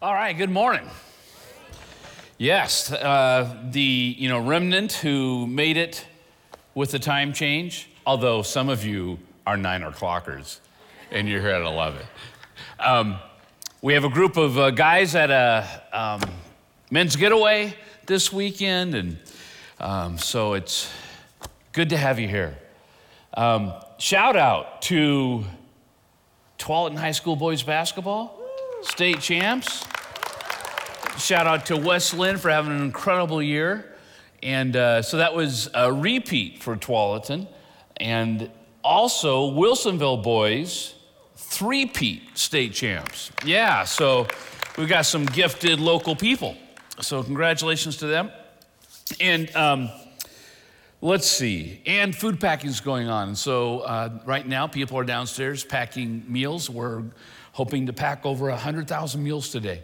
[0.00, 0.88] All right, good morning.
[2.36, 6.06] Yes, uh, the you know remnant who made it
[6.72, 10.60] with the time change, although some of you are nine o'clockers
[11.10, 12.00] and you're here at 11.
[12.78, 13.18] Um,
[13.82, 16.20] we have a group of uh, guys at a um,
[16.92, 17.74] men's getaway
[18.06, 19.18] this weekend, and
[19.80, 20.92] um, so it's
[21.72, 22.56] good to have you here.
[23.34, 25.42] Um, shout out to
[26.56, 28.37] Tualatin High School boys basketball
[28.82, 29.84] state champs.
[31.18, 33.96] Shout out to West Linn for having an incredible year.
[34.42, 37.48] And uh, so that was a repeat for Tualatin.
[37.96, 38.50] And
[38.84, 40.94] also, Wilsonville boys,
[41.36, 43.32] three-peat state champs.
[43.44, 44.28] Yeah, so
[44.76, 46.56] we've got some gifted local people.
[47.00, 48.30] So congratulations to them.
[49.20, 49.90] And um,
[51.00, 53.34] let's see, and food packing is going on.
[53.34, 56.70] So uh, right now, people are downstairs packing meals.
[56.70, 57.04] We're
[57.58, 59.82] hoping to pack over 100,000 meals today.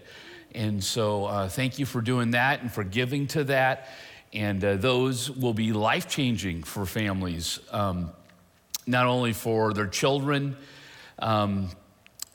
[0.55, 3.89] And so uh, thank you for doing that and for giving to that.
[4.33, 8.13] And uh, those will be life changing for families, um,
[8.87, 10.57] not only for their children,
[11.19, 11.69] um,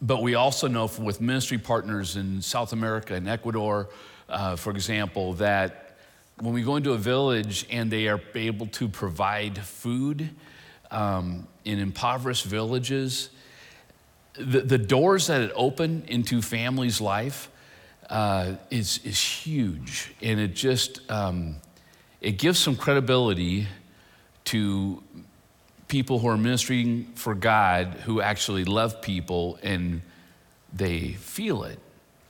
[0.01, 3.87] but we also know from, with ministry partners in South America and Ecuador,
[4.27, 5.95] uh, for example, that
[6.41, 10.31] when we go into a village and they are able to provide food
[10.91, 13.29] um, in impoverished villages,
[14.33, 17.49] the, the doors that it open into families' life
[18.09, 20.13] uh, is, is huge.
[20.21, 21.57] And it just, um,
[22.21, 23.67] it gives some credibility
[24.45, 25.03] to
[25.87, 30.01] people who are ministering for God who actually love people and
[30.71, 31.79] they feel it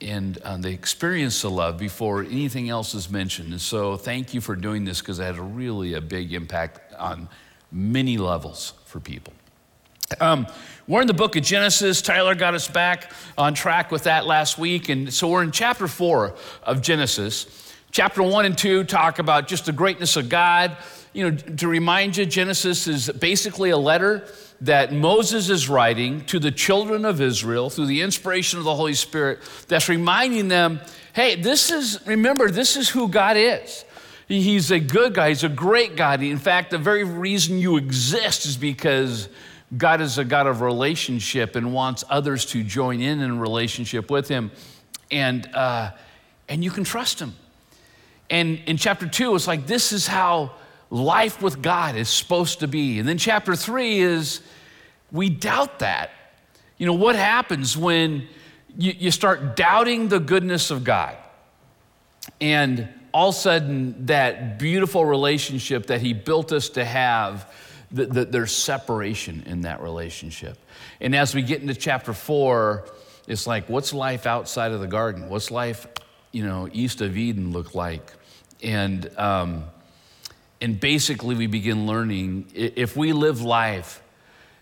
[0.00, 3.52] and uh, they experience the love before anything else is mentioned.
[3.52, 7.28] And so thank you for doing this because it had really a big impact on
[7.70, 9.34] many levels for people.
[10.18, 10.48] Um,
[10.88, 12.02] we're in the book of Genesis.
[12.02, 14.88] Tyler got us back on track with that last week.
[14.88, 17.72] And so we're in chapter four of Genesis.
[17.92, 20.76] Chapter one and two talk about just the greatness of God.
[21.12, 24.26] You know, to remind you, Genesis is basically a letter
[24.62, 28.94] that Moses is writing to the children of Israel through the inspiration of the Holy
[28.94, 29.38] Spirit
[29.68, 30.80] that's reminding them
[31.12, 33.84] hey, this is, remember, this is who God is.
[34.26, 36.20] He's a good guy, He's a great God.
[36.22, 39.28] In fact, the very reason you exist is because
[39.76, 44.28] God is a God of relationship and wants others to join in in relationship with
[44.28, 44.50] Him.
[45.10, 45.92] And, uh,
[46.48, 47.34] and you can trust Him.
[48.28, 50.52] And in chapter two, it's like this is how
[50.90, 52.98] life with God is supposed to be.
[52.98, 54.40] And then chapter three is
[55.12, 56.10] we doubt that.
[56.78, 58.26] You know, what happens when
[58.76, 61.16] you, you start doubting the goodness of God?
[62.40, 67.52] And all of a sudden, that beautiful relationship that He built us to have
[67.92, 70.58] the, there's separation in that relationship.
[71.00, 72.84] And as we get into chapter four,
[73.26, 75.28] it's like, what's life outside of the garden?
[75.28, 75.86] What's life,
[76.32, 78.12] you know, east of Eden look like?
[78.62, 79.64] And, um,
[80.60, 84.02] and basically, we begin learning if we live life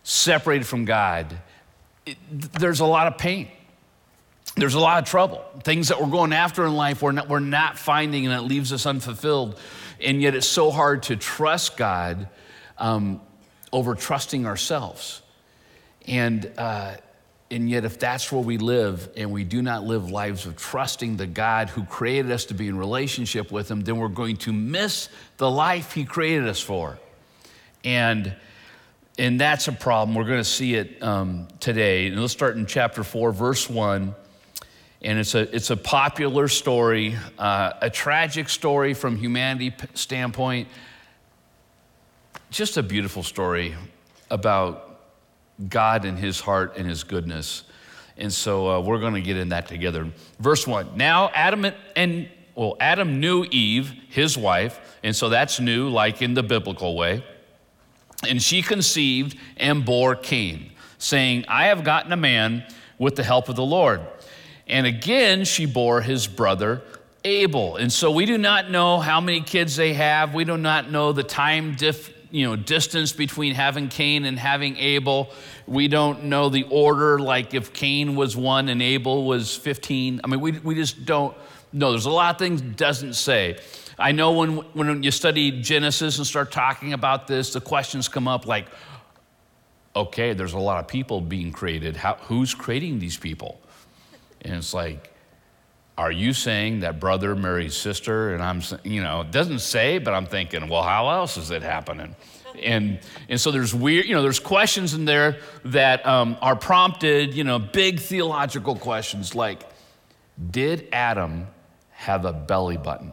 [0.04, 1.36] separated from God,
[2.06, 3.48] it, there's a lot of pain.
[4.56, 5.44] There's a lot of trouble.
[5.64, 8.72] Things that we're going after in life we're not, we're not finding, and it leaves
[8.72, 9.58] us unfulfilled.
[10.00, 12.28] And yet, it's so hard to trust God
[12.78, 13.20] um,
[13.72, 15.22] over trusting ourselves.
[16.06, 16.96] And, uh,
[17.50, 21.16] and yet, if that's where we live and we do not live lives of trusting
[21.16, 24.52] the God who created us to be in relationship with Him, then we're going to
[24.52, 26.98] miss the life He created us for.
[27.84, 28.34] And,
[29.18, 30.14] and that's a problem.
[30.14, 32.08] We're going to see it um, today.
[32.08, 34.14] And let's start in chapter 4, verse 1.
[35.00, 40.68] And it's a, it's a popular story, uh, a tragic story from humanity standpoint,
[42.50, 43.74] just a beautiful story
[44.30, 45.00] about
[45.68, 47.64] God and his heart and his goodness.
[48.16, 50.10] And so uh, we're going to get in that together.
[50.40, 50.96] Verse 1.
[50.96, 56.34] Now Adam and well, Adam knew Eve, his wife, and so that's new, like in
[56.34, 57.24] the biblical way.
[58.28, 62.64] And she conceived and bore Cain, saying, I have gotten a man
[62.98, 64.00] with the help of the Lord.
[64.66, 66.82] And again, she bore his brother
[67.24, 67.76] Abel.
[67.76, 70.34] And so we do not know how many kids they have.
[70.34, 74.76] We do not know the time dif- you know, distance between having Cain and having
[74.76, 75.30] Abel.
[75.66, 80.20] We don't know the order, like if Cain was one and Abel was 15.
[80.22, 81.36] I mean, we, we just don't
[81.72, 81.90] know.
[81.90, 83.58] There's a lot of things doesn't say.
[83.98, 88.28] I know when, when you study Genesis and start talking about this, the questions come
[88.28, 88.66] up like,
[89.96, 91.96] okay, there's a lot of people being created.
[91.96, 93.60] How, who's creating these people?
[94.42, 95.12] And it's like,
[95.98, 98.32] are you saying that brother marries sister?
[98.32, 101.62] And I'm, you know, it doesn't say, but I'm thinking, well, how else is it
[101.62, 102.14] happening?
[102.62, 107.34] And, and so there's weird, you know, there's questions in there that um, are prompted,
[107.34, 109.64] you know, big theological questions like,
[110.50, 111.48] Did Adam
[111.90, 113.10] have a belly button?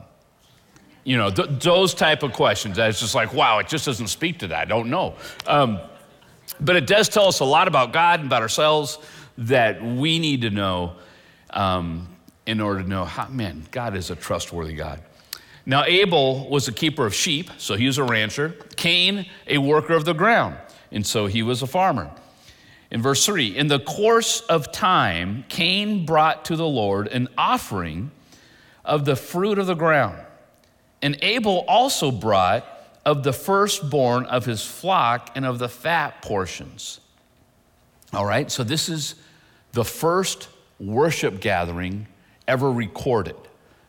[1.03, 2.77] You know, th- those type of questions.
[2.77, 4.59] It's just like, wow, it just doesn't speak to that.
[4.59, 5.15] I don't know.
[5.47, 5.79] Um,
[6.59, 8.99] but it does tell us a lot about God and about ourselves
[9.39, 10.93] that we need to know
[11.49, 12.14] um,
[12.45, 15.01] in order to know how, man, God is a trustworthy God.
[15.65, 18.55] Now, Abel was a keeper of sheep, so he was a rancher.
[18.75, 20.55] Cain, a worker of the ground,
[20.91, 22.11] and so he was a farmer.
[22.91, 28.11] In verse 3, in the course of time, Cain brought to the Lord an offering
[28.83, 30.19] of the fruit of the ground.
[31.01, 32.65] And Abel also brought
[33.03, 36.99] of the firstborn of his flock and of the fat portions.
[38.13, 39.15] All right, so this is
[39.73, 40.47] the first
[40.79, 42.07] worship gathering
[42.47, 43.35] ever recorded.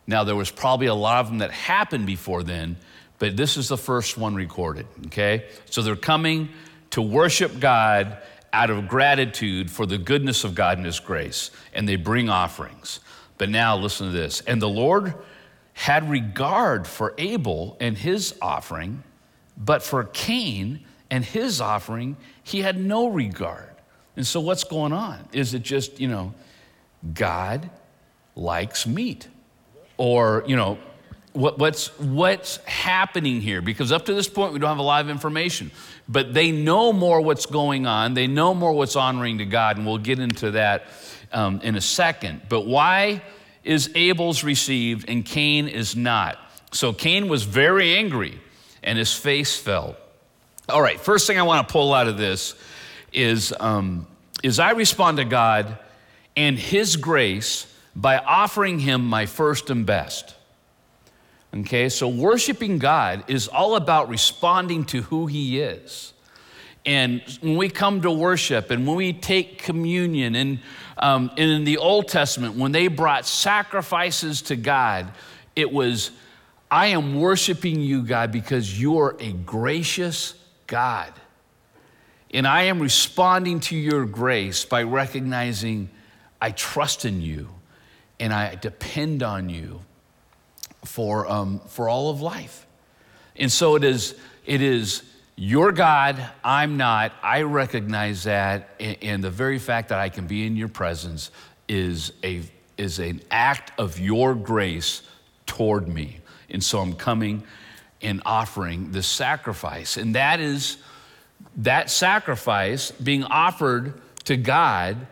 [0.05, 2.77] Now, there was probably a lot of them that happened before then,
[3.19, 5.45] but this is the first one recorded, okay?
[5.69, 6.49] So they're coming
[6.91, 8.17] to worship God
[8.53, 13.01] out of gratitude for the goodness of God and His grace, and they bring offerings.
[13.37, 14.41] But now, listen to this.
[14.41, 15.13] And the Lord
[15.77, 19.03] had regard for Abel and his offering,
[19.55, 23.75] but for Cain and his offering, he had no regard.
[24.15, 25.29] And so, what's going on?
[25.33, 26.33] Is it just, you know,
[27.13, 27.69] God
[28.37, 29.27] likes meat?
[29.97, 30.77] or you know
[31.33, 33.61] what, what's what's happening here?
[33.61, 35.71] Because up to this point we don't have a lot of information.
[36.07, 38.13] But they know more what's going on.
[38.13, 39.77] They know more what's honoring to god.
[39.77, 40.85] And we'll get into that
[41.33, 42.43] um, in a second.
[42.47, 43.21] But why
[43.63, 46.39] is abel's received and cain is not?
[46.71, 48.39] So cain was very angry
[48.81, 49.95] and his face fell.
[50.69, 52.55] All right first thing i want to pull out of this
[53.13, 54.05] is um,
[54.43, 55.77] is i respond to god
[56.35, 57.67] and his grace
[57.97, 60.35] by offering him my first and best.
[61.53, 66.13] Okay, so worshiping God is all about responding to who he is.
[66.85, 70.59] And when we come to worship and when we take communion, and,
[70.99, 75.11] um, and in the Old Testament, when they brought sacrifices to God,
[75.55, 76.11] it was,
[76.69, 80.35] I am worshiping you, God, because you're a gracious
[80.67, 81.11] God.
[82.31, 85.89] And I am responding to your grace by recognizing
[86.39, 87.49] I trust in you
[88.19, 89.81] and I depend on you
[90.85, 92.65] for, um, for all of life.
[93.35, 94.15] And so it is,
[94.45, 95.03] it is
[95.35, 97.13] your God, I'm not.
[97.21, 98.69] I recognize that.
[98.79, 101.29] And the very fact that I can be in your presence
[101.67, 102.41] is, a,
[102.77, 105.03] is an act of your grace
[105.45, 106.19] toward me.
[106.49, 107.43] And so I'm coming
[108.01, 109.97] and offering this sacrifice.
[109.97, 110.77] And that is
[111.57, 115.07] that sacrifice being offered to God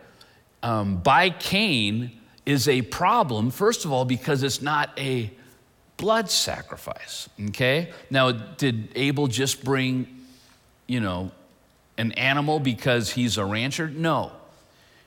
[0.62, 2.15] um, by Cain
[2.46, 5.30] is a problem, first of all, because it's not a
[5.96, 7.92] blood sacrifice, okay?
[8.08, 10.06] Now, did Abel just bring,
[10.86, 11.32] you know,
[11.98, 13.90] an animal because he's a rancher?
[13.90, 14.30] No.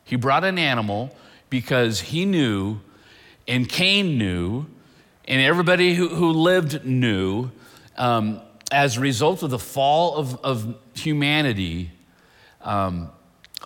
[0.04, 1.16] He brought an animal
[1.50, 2.80] because he knew,
[3.48, 4.66] and Cain knew,
[5.26, 7.52] and everybody who, who lived knew,
[7.98, 11.92] um, as a result of the fall of, of humanity,
[12.62, 13.10] um,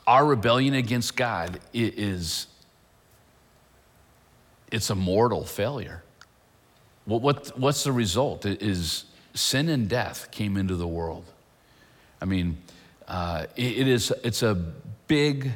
[0.05, 2.47] our rebellion against God is
[4.73, 6.03] it's a mortal failure.
[7.05, 8.45] What, what, what's the result?
[8.45, 9.05] It is
[9.35, 11.25] sin and death came into the world.
[12.19, 12.57] I mean,
[13.07, 14.55] uh, it, it is, it's a
[15.07, 15.51] big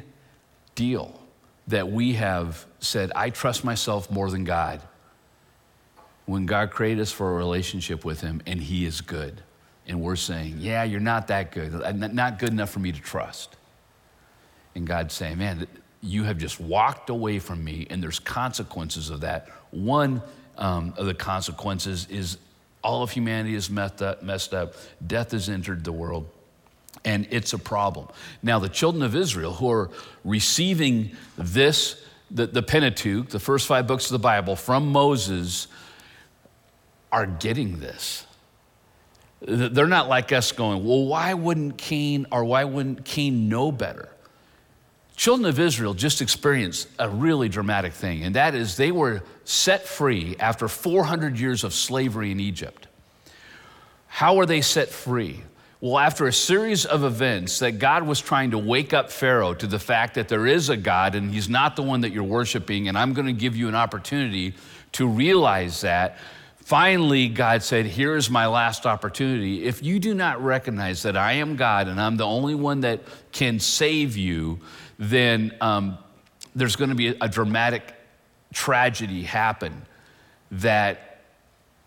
[0.76, 1.20] deal
[1.66, 4.80] that we have said, I trust myself more than God.
[6.26, 9.42] When God created us for a relationship with Him and He is good.
[9.86, 13.56] And we're saying, Yeah, you're not that good, not good enough for me to trust.
[14.74, 15.66] And God's saying, Man,
[16.00, 19.48] you have just walked away from me, and there's consequences of that.
[19.70, 20.22] One
[20.56, 22.38] um, of the consequences is
[22.82, 24.74] all of humanity is messed up, messed up,
[25.04, 26.28] death has entered the world,
[27.04, 28.08] and it's a problem.
[28.42, 29.90] Now, the children of Israel who are
[30.24, 35.66] receiving this, the, the Pentateuch, the first five books of the Bible from Moses,
[37.10, 38.26] are getting this.
[39.40, 44.08] They're not like us going, well, why wouldn't Cain or why wouldn't Cain know better?
[45.18, 49.86] Children of Israel just experienced a really dramatic thing, and that is they were set
[49.86, 52.86] free after 400 years of slavery in Egypt.
[54.06, 55.42] How were they set free?
[55.80, 59.66] Well, after a series of events that God was trying to wake up Pharaoh to
[59.66, 62.88] the fact that there is a God and he's not the one that you're worshiping,
[62.88, 64.54] and I'm going to give you an opportunity
[64.92, 66.18] to realize that.
[66.58, 69.64] Finally, God said, Here is my last opportunity.
[69.64, 73.00] If you do not recognize that I am God and I'm the only one that
[73.32, 74.60] can save you,
[74.98, 75.98] then um,
[76.54, 77.94] there's going to be a dramatic
[78.52, 79.82] tragedy happen
[80.50, 81.20] that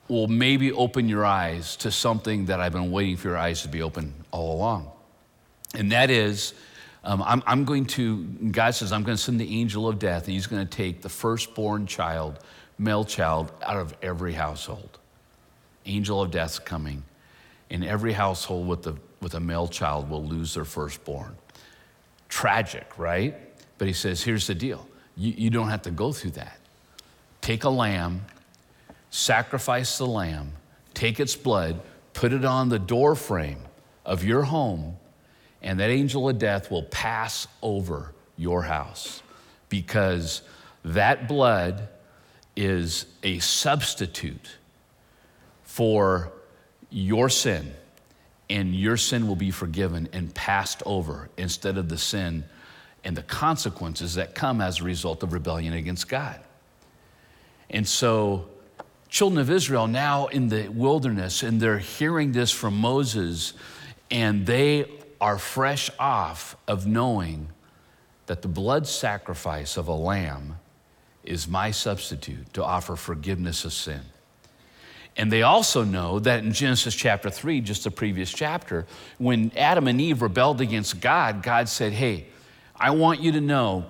[0.07, 3.67] will maybe open your eyes to something that I've been waiting for your eyes to
[3.67, 4.91] be open all along.
[5.75, 6.53] And that is
[7.03, 10.25] Um, I'm, I'm going to, God says, I'm going to send the angel of death,
[10.25, 12.37] and he's going to take the firstborn child,
[12.77, 14.99] male child, out of every household.
[15.87, 17.01] Angel of death's coming.
[17.71, 21.35] And every household with, the, with a male child will lose their firstborn.
[22.31, 23.35] Tragic, right?
[23.77, 26.57] But he says, here's the deal you, you don't have to go through that.
[27.41, 28.21] Take a lamb,
[29.09, 30.53] sacrifice the lamb,
[30.93, 31.81] take its blood,
[32.13, 33.59] put it on the door frame
[34.05, 34.95] of your home,
[35.61, 39.21] and that angel of death will pass over your house
[39.69, 40.41] because
[40.85, 41.89] that blood
[42.55, 44.57] is a substitute
[45.63, 46.31] for
[46.89, 47.73] your sin,
[48.51, 52.43] and your sin will be forgiven and passed over instead of the sin
[53.05, 56.37] and the consequences that come as a result of rebellion against God.
[57.69, 58.49] And so,
[59.07, 63.53] children of Israel now in the wilderness, and they're hearing this from Moses,
[64.11, 64.85] and they
[65.21, 67.47] are fresh off of knowing
[68.25, 70.59] that the blood sacrifice of a lamb
[71.23, 74.01] is my substitute to offer forgiveness of sin.
[75.17, 78.85] And they also know that in Genesis chapter 3, just the previous chapter,
[79.17, 82.27] when Adam and Eve rebelled against God, God said, Hey,
[82.75, 83.85] I want you to know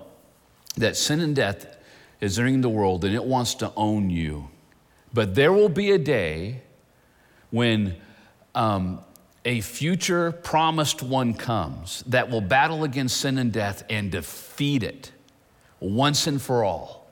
[0.77, 1.77] that sin and death
[2.19, 4.49] is entering the world and it wants to own you.
[5.13, 6.61] But there will be a day
[7.51, 7.95] when
[8.55, 9.01] um,
[9.45, 15.11] a future promised one comes that will battle against sin and death and defeat it
[15.79, 17.09] once and for all.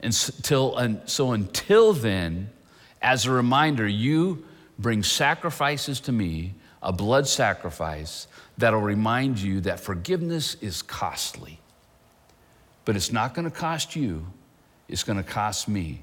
[0.00, 2.50] And so, and so until then,
[3.06, 4.44] as a reminder, you
[4.80, 8.26] bring sacrifices to me, a blood sacrifice
[8.58, 11.60] that'll remind you that forgiveness is costly.
[12.84, 14.26] But it's not going to cost you,
[14.88, 16.02] it's going to cost me.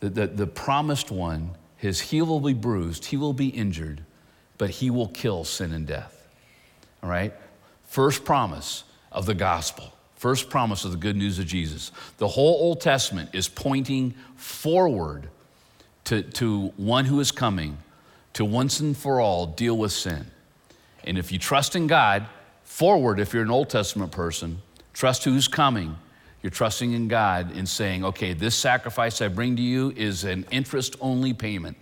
[0.00, 4.02] The, the, the, promised one, his heel will be bruised, he will be injured,
[4.58, 6.26] but he will kill sin and death.
[7.04, 7.32] All right?
[7.84, 8.82] First promise
[9.12, 11.92] of the gospel, first promise of the good news of Jesus.
[12.18, 15.28] The whole Old Testament is pointing forward
[16.04, 17.78] to, to one who is coming
[18.34, 20.26] to once and for all deal with sin.
[21.04, 22.26] And if you trust in God,
[22.64, 25.96] forward, if you're an Old Testament person, trust who's coming.
[26.42, 30.46] You're trusting in God and saying, okay, this sacrifice I bring to you is an
[30.50, 31.76] interest only payment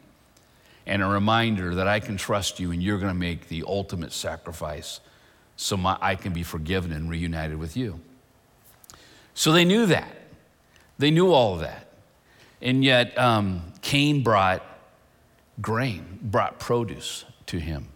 [0.86, 4.12] and a reminder that I can trust you and you're going to make the ultimate
[4.12, 5.00] sacrifice
[5.56, 8.00] so my, I can be forgiven and reunited with you.
[9.34, 10.10] So they knew that.
[10.98, 11.86] They knew all of that.
[12.62, 14.62] And yet, um, Cain brought
[15.60, 17.88] grain, brought produce to him.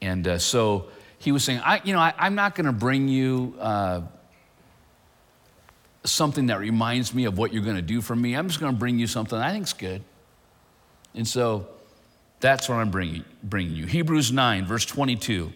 [0.00, 3.08] And uh, so he was saying, I, you know, I, am not going to bring
[3.08, 4.02] you uh,
[6.04, 8.34] something that reminds me of what you're going to do for me.
[8.34, 10.02] I'm just going to bring you something I think's good.
[11.14, 11.66] And so
[12.40, 13.86] that's what I'm bringing, bringing you.
[13.86, 15.52] Hebrews 9, verse 22,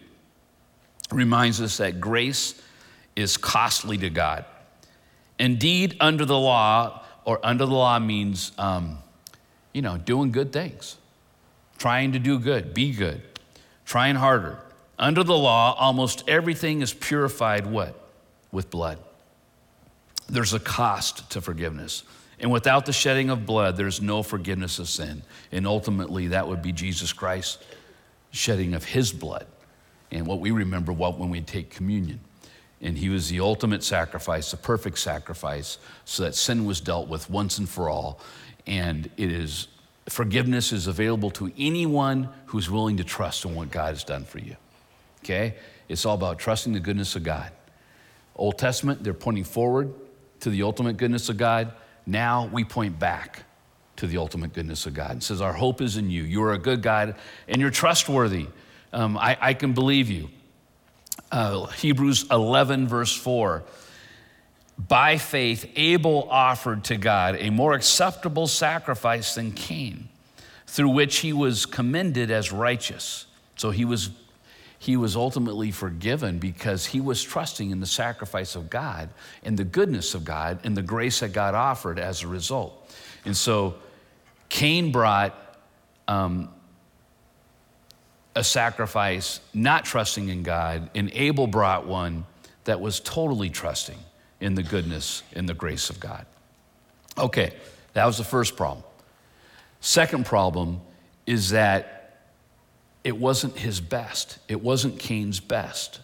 [1.11, 2.61] reminds us that grace
[3.15, 4.45] is costly to God.
[5.37, 8.97] Indeed, under the law, or under the law means, um,
[9.73, 10.97] you know, doing good things,
[11.77, 13.21] trying to do good, be good
[13.91, 14.57] trying harder.
[14.97, 17.93] Under the law, almost everything is purified what?
[18.49, 18.99] With blood.
[20.29, 22.03] There's a cost to forgiveness.
[22.39, 25.23] And without the shedding of blood, there's no forgiveness of sin.
[25.51, 27.61] And ultimately, that would be Jesus Christ
[28.31, 29.45] shedding of his blood.
[30.09, 32.21] And what we remember when we take communion.
[32.81, 37.29] And he was the ultimate sacrifice, the perfect sacrifice, so that sin was dealt with
[37.29, 38.19] once and for all.
[38.65, 39.67] And it is
[40.09, 44.39] Forgiveness is available to anyone who's willing to trust in what God has done for
[44.39, 44.55] you.
[45.23, 45.55] Okay?
[45.87, 47.51] It's all about trusting the goodness of God.
[48.35, 49.93] Old Testament, they're pointing forward
[50.39, 51.71] to the ultimate goodness of God.
[52.05, 53.43] Now we point back
[53.97, 55.17] to the ultimate goodness of God.
[55.17, 56.23] It says, Our hope is in you.
[56.23, 57.15] You are a good God
[57.47, 58.47] and you're trustworthy.
[58.91, 60.29] Um, I, I, can believe you.
[61.31, 63.63] Uh, Hebrews 11, verse 4
[64.87, 70.09] by faith, Abel offered to God a more acceptable sacrifice than Cain,
[70.65, 73.27] through which he was commended as righteous.
[73.57, 74.09] So he was,
[74.79, 79.09] he was ultimately forgiven because he was trusting in the sacrifice of God
[79.43, 82.91] and the goodness of God and the grace that God offered as a result.
[83.25, 83.75] And so
[84.49, 85.35] Cain brought
[86.07, 86.49] um,
[88.35, 92.25] a sacrifice not trusting in God, and Abel brought one
[92.63, 93.97] that was totally trusting
[94.39, 96.25] in the goodness and the grace of God.
[97.17, 97.53] Okay,
[97.93, 98.83] that was the first problem.
[99.81, 100.81] Second problem
[101.25, 101.97] is that
[103.03, 106.01] it wasn't his best, it wasn't Cain's best.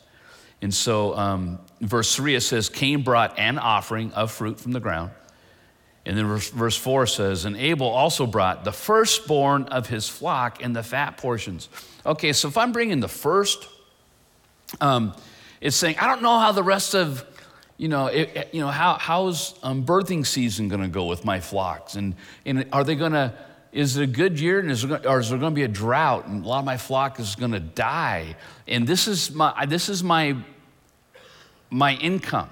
[0.61, 4.79] And so, um, verse 3 it says, Cain brought an offering of fruit from the
[4.79, 5.11] ground.
[6.03, 10.63] And then verse, verse 4 says, And Abel also brought the firstborn of his flock
[10.63, 11.69] and the fat portions.
[12.07, 13.67] Okay, so if I'm bringing the first,
[14.81, 15.13] um,
[15.59, 17.25] It's saying, I don't know how the rest of,
[17.77, 21.39] you know, it, you know how, how's um, birthing season going to go with my
[21.39, 21.95] flocks?
[21.95, 23.33] And, and are they going to,
[23.71, 25.67] is it a good year and is there, or is there going to be a
[25.67, 28.35] drought and a lot of my flock is going to die?
[28.67, 30.37] And this is my, this is my,
[31.69, 32.49] my income.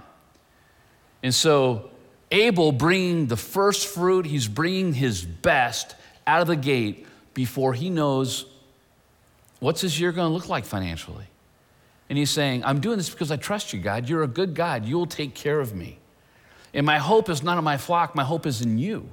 [1.22, 1.92] And so
[2.32, 5.96] Abel bringing the first fruit, he's bringing his best
[6.26, 8.46] out of the gate before he knows
[9.66, 11.26] what's this year going to look like financially.
[12.08, 14.08] And he's saying, I'm doing this because I trust you, God.
[14.08, 14.86] You're a good God.
[14.86, 15.98] You'll take care of me.
[16.72, 19.10] And my hope is not in my flock, my hope is in you.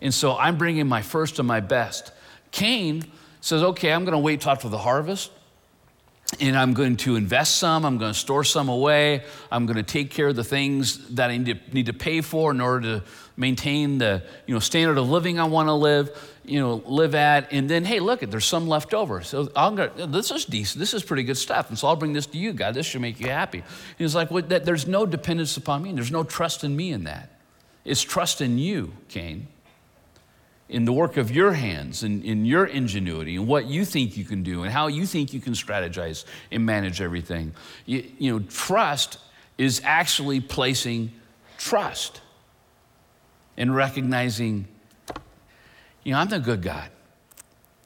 [0.00, 2.10] And so I'm bringing my first and my best.
[2.52, 3.04] Cain
[3.42, 5.30] says, Okay, I'm going to wait till after the harvest
[6.40, 9.82] and I'm going to invest some, I'm going to store some away, I'm going to
[9.82, 13.00] take care of the things that I need to, need to pay for in order
[13.00, 13.04] to
[13.38, 16.10] maintain the you know, standard of living I want to live,
[16.44, 17.52] you know, live at.
[17.52, 19.22] And then, hey, look, there's some left over.
[19.22, 21.68] So I'm gonna, this is decent, this is pretty good stuff.
[21.68, 22.74] And so I'll bring this to you, God.
[22.74, 23.58] This should make you happy.
[23.58, 23.66] And
[23.96, 26.92] he's like, well, that, there's no dependence upon me, And there's no trust in me
[26.92, 27.30] in that.
[27.84, 29.46] It's trust in you, Cain
[30.68, 34.24] in the work of your hands and in your ingenuity and what you think you
[34.24, 37.54] can do and how you think you can strategize and manage everything.
[37.86, 39.16] You, you know, trust
[39.56, 41.10] is actually placing
[41.56, 42.20] trust
[43.58, 44.66] and recognizing,
[46.04, 46.88] you know, I'm the good God.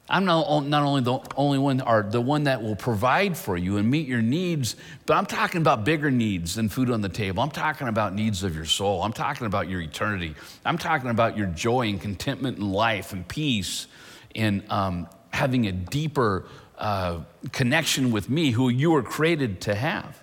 [0.07, 3.77] I'm not, not only the only one, or the one that will provide for you
[3.77, 4.75] and meet your needs,
[5.05, 7.41] but I'm talking about bigger needs than food on the table.
[7.41, 9.01] I'm talking about needs of your soul.
[9.01, 10.35] I'm talking about your eternity.
[10.63, 13.87] I'm talking about your joy and contentment in life and peace
[14.35, 16.45] and um, having a deeper
[16.77, 20.21] uh, connection with me, who you were created to have.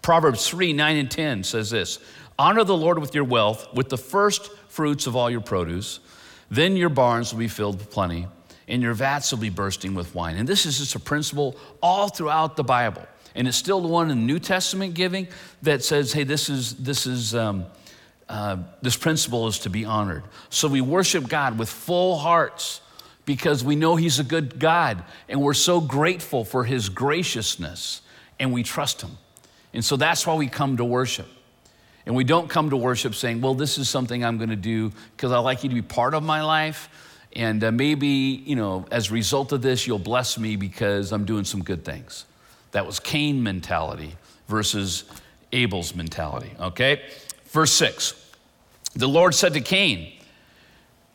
[0.00, 1.98] Proverbs 3 9 and 10 says this
[2.38, 6.00] Honor the Lord with your wealth, with the first fruits of all your produce.
[6.50, 8.26] Then your barns will be filled with plenty
[8.66, 10.36] and your vats will be bursting with wine.
[10.36, 13.06] And this is just a principle all throughout the Bible.
[13.34, 15.28] And it's still the one in the New Testament giving
[15.62, 17.66] that says, hey, this is, this is, um,
[18.28, 20.22] uh, this principle is to be honored.
[20.50, 22.80] So we worship God with full hearts
[23.26, 28.02] because we know He's a good God and we're so grateful for His graciousness
[28.38, 29.18] and we trust Him.
[29.72, 31.26] And so that's why we come to worship.
[32.06, 34.92] And we don't come to worship saying, well, this is something I'm going to do
[35.16, 36.88] because I like you to be part of my life
[37.36, 41.24] and uh, maybe, you know, as a result of this, you'll bless me because I'm
[41.24, 42.26] doing some good things.
[42.70, 45.04] That was Cain mentality versus
[45.52, 47.02] Abel's mentality, okay?
[47.46, 48.14] Verse 6
[48.94, 50.12] The Lord said to Cain,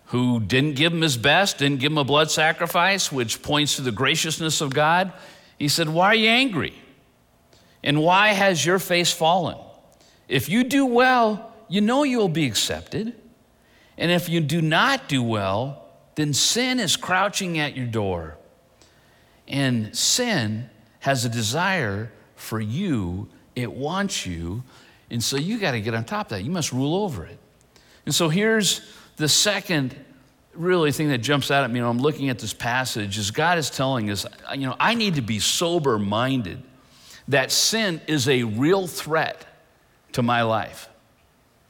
[0.07, 3.81] who didn't give him his best, didn't give him a blood sacrifice, which points to
[3.81, 5.13] the graciousness of God,
[5.57, 6.73] he said, Why are you angry?
[7.81, 9.57] And why has your face fallen?
[10.29, 13.13] If you do well, you know you will be accepted.
[13.97, 18.37] And if you do not do well, then sin is crouching at your door.
[19.47, 24.63] And sin has a desire for you, it wants you,
[25.09, 26.43] and so you got to get on top of that.
[26.43, 27.39] You must rule over it.
[28.05, 28.81] And so here's
[29.17, 29.95] the second
[30.53, 33.57] really thing that jumps out at me when I'm looking at this passage is God
[33.57, 36.61] is telling us, you know, I need to be sober minded
[37.27, 39.45] that sin is a real threat
[40.19, 40.89] to my life.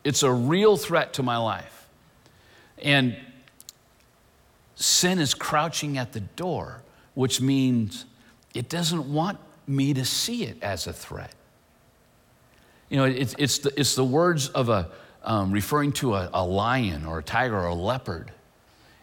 [0.03, 1.88] It's a real threat to my life.
[2.81, 3.15] And
[4.75, 6.81] sin is crouching at the door,
[7.13, 8.05] which means
[8.55, 11.35] it doesn't want me to see it as a threat.
[12.89, 14.89] You know, it's, it's, the, it's the words of a,
[15.23, 18.31] um, referring to a, a lion or a tiger or a leopard,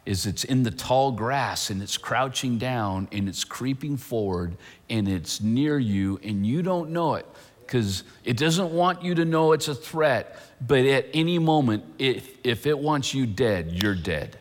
[0.06, 4.56] is it's in the tall grass and it's crouching down and it's creeping forward
[4.90, 7.26] and it's near you and you don't know it
[7.66, 12.36] because it doesn't want you to know it's a threat, but at any moment, if,
[12.44, 14.38] if it wants you dead, you're dead.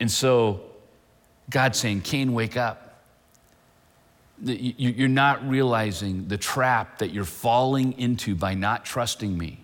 [0.00, 0.60] And so
[1.50, 2.84] God's saying, Cain, wake up.
[4.40, 9.58] You're not realizing the trap that you're falling into by not trusting me.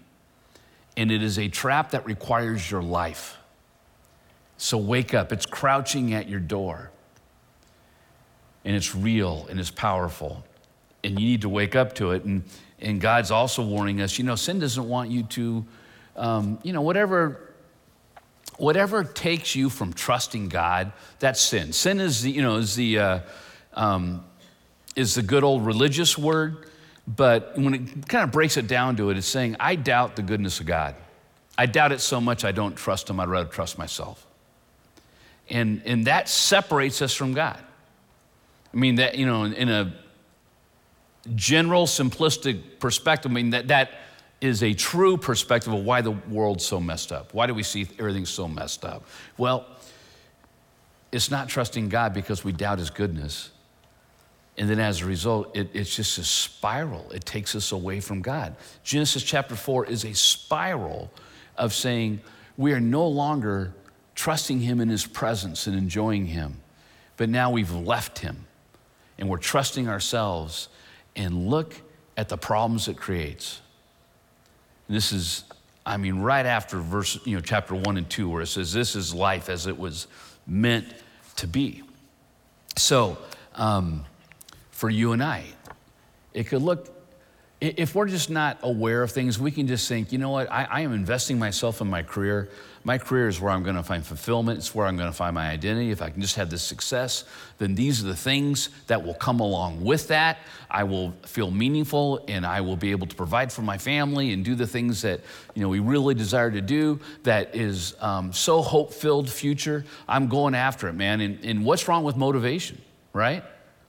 [0.97, 3.37] And it is a trap that requires your life.
[4.57, 5.33] So wake up.
[5.33, 6.91] It's crouching at your door.
[8.65, 10.43] And it's real and it's powerful.
[11.05, 12.25] And you need to wake up to it.
[12.25, 12.43] And,
[12.81, 15.65] and God's also warning us you know, sin doesn't want you to,
[16.17, 17.55] um, you know, whatever
[18.57, 21.73] whatever takes you from trusting God, that's sin.
[21.73, 23.21] Sin is the, you know, is the, uh,
[23.75, 24.25] um,
[24.97, 26.69] is the good old religious word,
[27.07, 30.23] but when it kind of breaks it down to it, it's saying, I doubt the
[30.23, 30.95] goodness of God.
[31.57, 34.27] I doubt it so much I don't trust Him, I'd rather trust myself.
[35.51, 37.59] And, and that separates us from God.
[38.73, 39.95] I mean, that, you know, in, in a
[41.35, 43.91] general, simplistic perspective, I mean, that, that
[44.41, 47.33] is a true perspective of why the world's so messed up.
[47.33, 49.07] Why do we see everything so messed up?
[49.39, 49.67] Well,
[51.13, 53.51] it's not trusting God because we doubt His goodness.
[54.57, 57.11] And then as a result, it, it's just a spiral.
[57.11, 58.55] It takes us away from God.
[58.83, 61.11] Genesis chapter 4 is a spiral
[61.57, 62.21] of saying
[62.57, 63.73] we are no longer
[64.15, 66.61] trusting Him in His presence and enjoying Him,
[67.17, 68.45] but now we've left Him
[69.19, 70.69] and we're trusting ourselves.
[71.17, 71.75] And look
[72.17, 73.61] at the problems it creates.
[74.89, 75.45] And this is,
[75.87, 78.95] I mean, right after verse, you know, chapter 1 and 2, where it says, This
[78.97, 80.07] is life as it was
[80.47, 80.87] meant
[81.37, 81.83] to be.
[82.77, 83.19] So,
[83.55, 84.05] um,
[84.71, 85.45] for you and I.
[86.33, 86.94] It could look,
[87.65, 90.65] if we're just not aware of things, we can just think, you know what, I,
[90.65, 92.51] I am investing myself in my career.
[92.87, 95.35] My career is where I'm going to find fulfillment, it's where I'm going to find
[95.35, 95.91] my identity.
[95.91, 97.25] If I can just have this success,
[97.57, 100.39] then these are the things that will come along with that.
[100.71, 104.45] I will feel meaningful and I will be able to provide for my family and
[104.45, 105.21] do the things that
[105.55, 109.85] you know we really desire to do that is um, so hope filled future.
[110.07, 111.23] I'm going after it, man.
[111.23, 112.81] And, and what's wrong with motivation,
[113.15, 113.43] right?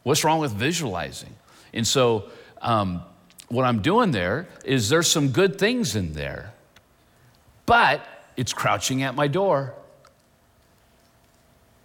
[0.04, 1.36] What's wrong with visualizing?
[1.74, 2.30] And so,
[2.62, 3.04] um,
[3.48, 6.54] what I'm doing there is there's some good things in there,
[7.66, 8.06] but
[8.38, 9.74] it's crouching at my door.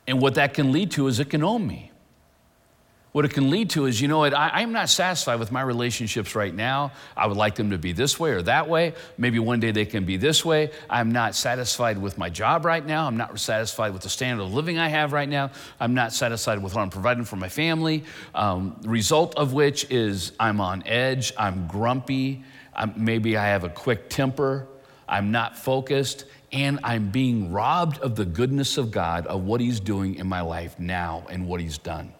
[0.07, 1.90] And what that can lead to is it can own me.
[3.13, 5.63] What it can lead to is, you know what, I, am not satisfied with my
[5.63, 6.93] relationships right now.
[7.17, 8.95] I would like them to be this way or that way.
[9.19, 10.71] Maybe one day they can be this way.
[10.89, 13.09] I'm not satisfied with my job right now.
[13.09, 15.51] I'm not satisfied with the standard of living I have right now.
[15.81, 18.05] I'm not satisfied with what I'm providing for my family.
[18.33, 22.45] Um, result of which is I'm on edge, I'm grumpy,
[22.77, 24.69] I'm, maybe I have a quick temper,
[25.09, 29.81] I'm not focused, and I'm being robbed of the goodness of God, of what He's
[29.81, 32.13] doing in my life now and what He's done.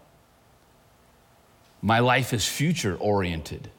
[1.83, 3.71] My life is future oriented.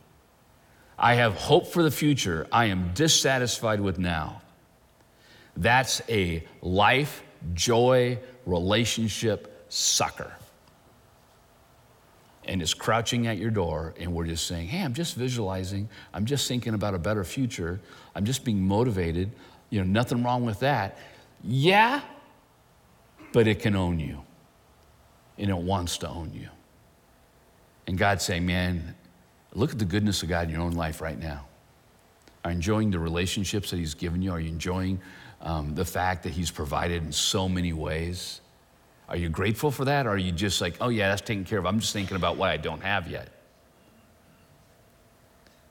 [0.98, 2.48] I have hope for the future.
[2.52, 4.42] I am dissatisfied with now.
[5.58, 10.32] That's a life, joy, relationship sucker.
[12.46, 15.90] And it's crouching at your door, and we're just saying, Hey, I'm just visualizing.
[16.14, 17.80] I'm just thinking about a better future.
[18.16, 19.32] I'm just being motivated.
[19.70, 20.98] You know, nothing wrong with that.
[21.44, 22.02] Yeah,
[23.32, 24.24] but it can own you,
[25.38, 26.50] and it wants to own you.
[27.92, 28.96] And God's saying, man,
[29.54, 31.46] look at the goodness of God in your own life right now.
[32.46, 34.32] Are you enjoying the relationships that He's given you?
[34.32, 35.02] Are you enjoying
[35.42, 38.40] um, the fact that He's provided in so many ways?
[39.10, 40.08] Are you grateful for that?
[40.08, 41.66] Or are you just like, oh, yeah, that's taken care of?
[41.66, 43.28] I'm just thinking about what I don't have yet.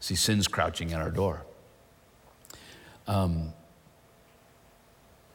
[0.00, 1.40] See, sin's crouching at our door.
[3.06, 3.54] Um,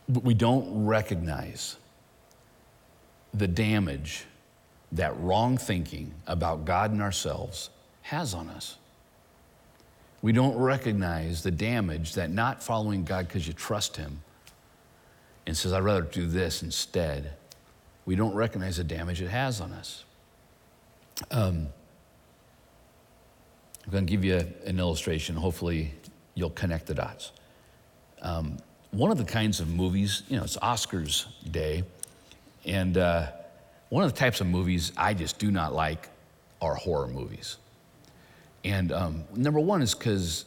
[0.07, 1.77] but we don't recognize
[3.33, 4.27] the damage
[4.91, 7.69] that wrong thinking about God and ourselves
[8.03, 8.77] has on us.
[10.21, 14.21] We don't recognize the damage that not following God because you trust Him
[15.45, 17.33] and says, I'd rather do this instead.
[18.05, 20.03] We don't recognize the damage it has on us.
[21.31, 21.67] Um,
[23.85, 25.35] I'm going to give you an illustration.
[25.35, 25.93] Hopefully,
[26.33, 27.31] you'll connect the dots.
[28.21, 28.57] Um,
[28.91, 31.83] one of the kinds of movies, you know, it's Oscars day,
[32.65, 33.27] and uh,
[33.89, 36.09] one of the types of movies I just do not like
[36.61, 37.57] are horror movies.
[38.63, 40.45] And um, number one is because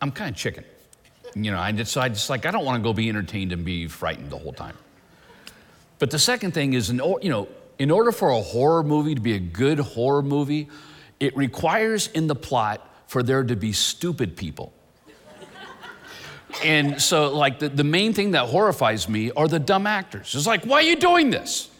[0.00, 0.64] I'm kind of chicken.
[1.34, 3.64] You know, I just, I just like, I don't want to go be entertained and
[3.64, 4.76] be frightened the whole time.
[5.98, 9.20] But the second thing is, in, you know, in order for a horror movie to
[9.20, 10.68] be a good horror movie,
[11.20, 14.72] it requires in the plot for there to be stupid people.
[16.64, 20.34] and so, like, the, the main thing that horrifies me are the dumb actors.
[20.34, 21.70] It's like, why are you doing this?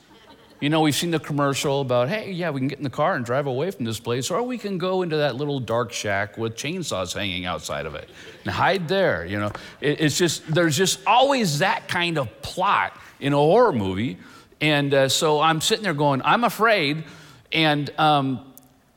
[0.64, 3.16] You know, we've seen the commercial about, hey, yeah, we can get in the car
[3.16, 6.38] and drive away from this place, or we can go into that little dark shack
[6.38, 8.08] with chainsaws hanging outside of it
[8.44, 9.26] and hide there.
[9.26, 13.74] You know, it, it's just, there's just always that kind of plot in a horror
[13.74, 14.16] movie.
[14.62, 17.04] And uh, so I'm sitting there going, I'm afraid,
[17.52, 18.50] and, um,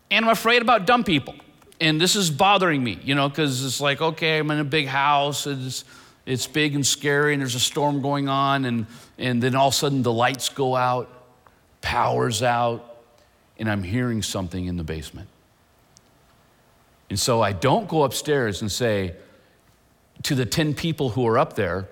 [0.09, 1.35] and I'm afraid about dumb people.
[1.81, 4.87] And this is bothering me, you know, because it's like, okay, I'm in a big
[4.87, 5.83] house, it's,
[6.25, 8.85] it's big and scary, and there's a storm going on, and,
[9.17, 11.11] and then all of a sudden the lights go out
[11.87, 12.97] power's out,
[13.57, 15.29] and I'm hearing something in the basement.
[17.09, 19.15] And so I don't go upstairs and say
[20.23, 21.87] to the 10 people who are up there,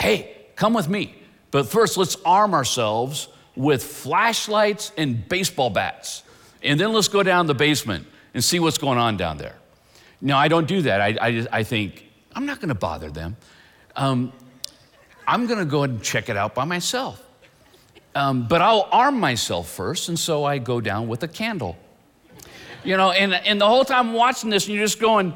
[0.00, 1.14] hey, come with me.
[1.52, 6.24] But first, let's arm ourselves with flashlights and baseball bats.
[6.64, 9.54] And then let's go down the basement and see what's going on down there.
[10.20, 11.00] No, I don't do that.
[11.00, 13.36] I, I, I think, I'm not going to bother them.
[13.94, 14.32] Um,
[15.24, 17.24] I'm going to go ahead and check it out by myself.
[18.14, 21.76] Um, but I'll arm myself first, and so I go down with a candle.
[22.84, 25.34] You know, and, and the whole time I'm watching this, and you're just going,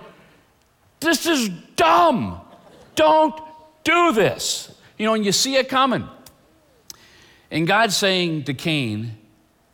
[1.00, 2.40] this is dumb.
[2.94, 3.40] Don't
[3.84, 4.74] do this.
[4.98, 6.06] You know, and you see it coming.
[7.50, 9.16] And God's saying to Cain,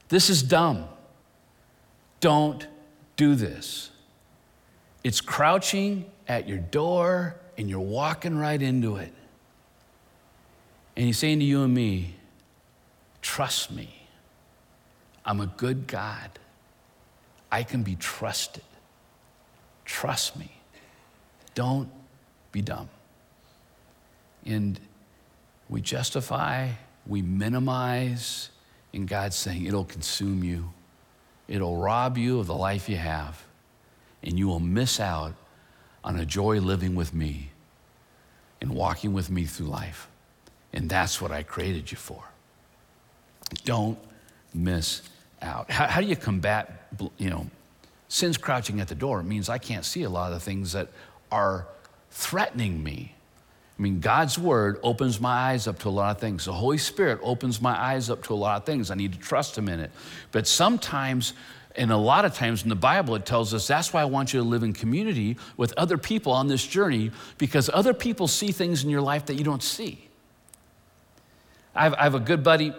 [0.08, 0.86] this is dumb.
[2.20, 2.66] don't
[3.16, 3.90] do this.
[5.02, 9.12] It's crouching at your door and you're walking right into it.
[10.96, 12.14] And he's saying to you and me,
[13.24, 13.88] trust me.
[15.24, 16.30] I'm a good God.
[17.50, 18.62] I can be trusted.
[19.86, 20.52] Trust me.
[21.54, 21.88] Don't
[22.52, 22.90] be dumb.
[24.44, 24.78] And
[25.70, 26.68] we justify,
[27.06, 28.50] we minimize,
[28.92, 30.70] and God's saying it'll consume you.
[31.48, 33.42] It'll rob you of the life you have,
[34.22, 35.34] and you will miss out
[36.04, 37.50] on a joy living with me
[38.60, 40.08] and walking with me through life.
[40.74, 42.24] And that's what I created you for.
[43.64, 43.98] Don't
[44.52, 45.02] miss
[45.42, 45.70] out.
[45.70, 46.88] How, how do you combat,
[47.18, 47.46] you know,
[48.08, 49.20] sin's crouching at the door?
[49.20, 50.88] It means I can't see a lot of the things that
[51.30, 51.66] are
[52.10, 53.14] threatening me.
[53.78, 56.44] I mean, God's word opens my eyes up to a lot of things.
[56.44, 58.90] The Holy Spirit opens my eyes up to a lot of things.
[58.90, 59.90] I need to trust Him in it.
[60.30, 61.32] But sometimes,
[61.74, 64.32] and a lot of times in the Bible, it tells us that's why I want
[64.32, 68.52] you to live in community with other people on this journey because other people see
[68.52, 70.06] things in your life that you don't see.
[71.74, 72.72] I have, I have a good buddy.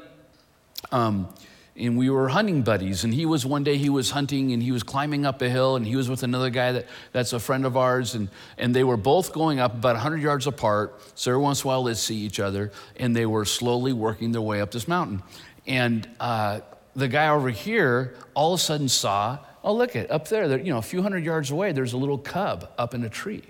[0.92, 1.30] Um,
[1.78, 4.72] and we were hunting buddies and he was one day he was hunting and he
[4.72, 7.66] was climbing up a hill and he was with another guy that, that's a friend
[7.66, 11.42] of ours and, and they were both going up about 100 yards apart so every
[11.42, 14.62] once in a while they'd see each other and they were slowly working their way
[14.62, 15.22] up this mountain.
[15.68, 16.62] And uh,
[16.96, 20.60] the guy over here all of a sudden saw oh look at up there, there
[20.60, 23.44] you know a few hundred yards away there's a little cub up in a tree.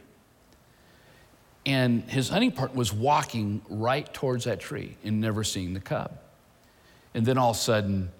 [1.67, 6.19] And his hunting partner was walking right towards that tree and never seeing the cub
[7.15, 8.11] and then all of a sudden,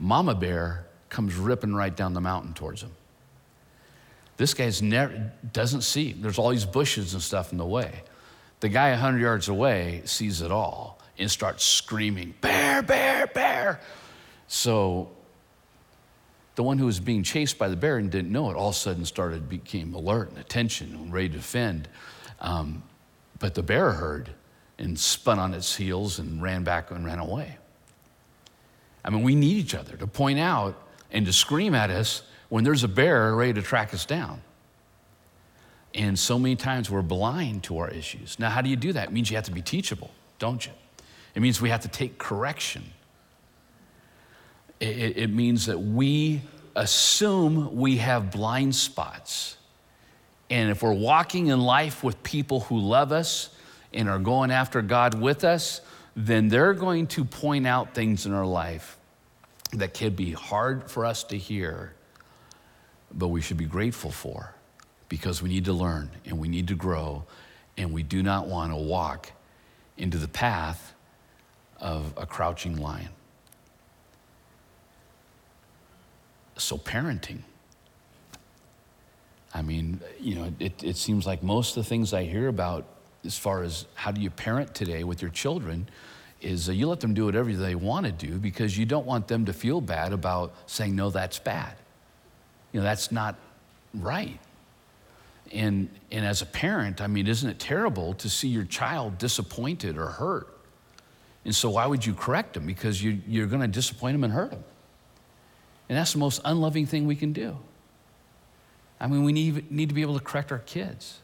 [0.00, 2.90] Mama Bear comes ripping right down the mountain towards him.
[4.36, 6.12] This guy's never doesn't see.
[6.12, 8.02] There's all these bushes and stuff in the way.
[8.58, 13.80] The guy 100 yards away sees it all and starts screaming, Bear, bear, bear.
[14.48, 15.10] So
[16.56, 18.74] the one who was being chased by the bear and didn't know it all of
[18.74, 21.88] a sudden started became alert and attention and ready to defend.
[22.40, 22.82] Um,
[23.38, 24.30] but the bear heard
[24.76, 27.58] and spun on its heels and ran back and ran away.
[29.04, 30.80] I mean, we need each other to point out
[31.10, 34.42] and to scream at us when there's a bear ready to track us down.
[35.94, 38.38] And so many times we're blind to our issues.
[38.38, 39.08] Now, how do you do that?
[39.08, 40.72] It means you have to be teachable, don't you?
[41.34, 42.84] It means we have to take correction.
[44.80, 46.42] It, it means that we
[46.76, 49.56] assume we have blind spots.
[50.50, 53.50] And if we're walking in life with people who love us
[53.92, 55.80] and are going after God with us,
[56.18, 58.98] then they're going to point out things in our life
[59.72, 61.94] that can be hard for us to hear,
[63.14, 64.52] but we should be grateful for
[65.08, 67.22] because we need to learn and we need to grow,
[67.76, 69.30] and we do not want to walk
[69.96, 70.92] into the path
[71.76, 73.10] of a crouching lion.
[76.56, 77.42] So, parenting.
[79.54, 82.86] I mean, you know, it, it seems like most of the things I hear about
[83.28, 85.86] as far as how do you parent today with your children
[86.40, 89.28] is uh, you let them do whatever they want to do because you don't want
[89.28, 91.74] them to feel bad about saying, no, that's bad.
[92.72, 93.36] You know, that's not
[93.92, 94.38] right.
[95.52, 99.98] And, and as a parent, I mean, isn't it terrible to see your child disappointed
[99.98, 100.48] or hurt?
[101.44, 102.64] And so, why would you correct them?
[102.64, 104.64] Because you, you're going to disappoint them and hurt them.
[105.90, 107.58] And that's the most unloving thing we can do.
[108.98, 111.20] I mean, we need, need to be able to correct our kids.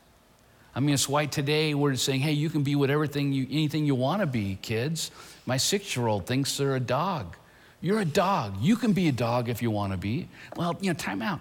[0.75, 3.85] I mean, it's why today we're saying, hey, you can be whatever thing you, anything
[3.87, 5.11] you want to be, kids.
[5.47, 7.37] My six year old thinks they're a dog.
[7.81, 8.55] You're a dog.
[8.61, 10.29] You can be a dog if you want to be.
[10.57, 11.41] Well, you know, time out.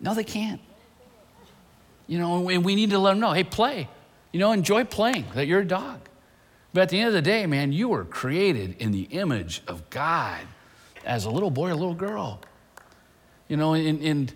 [0.00, 0.60] No, they can't.
[2.06, 3.88] You know, and we need to let them know, hey, play.
[4.32, 6.00] You know, enjoy playing, that you're a dog.
[6.72, 9.88] But at the end of the day, man, you were created in the image of
[9.90, 10.40] God
[11.04, 12.40] as a little boy or a little girl.
[13.48, 14.32] You know, and, and,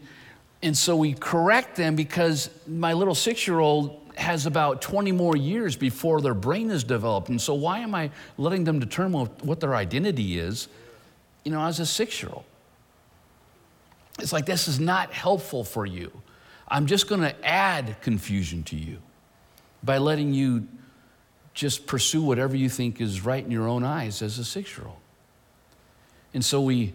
[0.63, 5.37] and so we correct them because my little six year old has about 20 more
[5.37, 7.29] years before their brain is developed.
[7.29, 10.69] And so, why am I letting them determine what their identity is,
[11.45, 12.45] you know, as a six year old?
[14.19, 16.11] It's like, this is not helpful for you.
[16.69, 18.99] I'm just going to add confusion to you
[19.85, 20.67] by letting you
[21.53, 24.87] just pursue whatever you think is right in your own eyes as a six year
[24.87, 24.97] old.
[26.33, 26.95] And so, we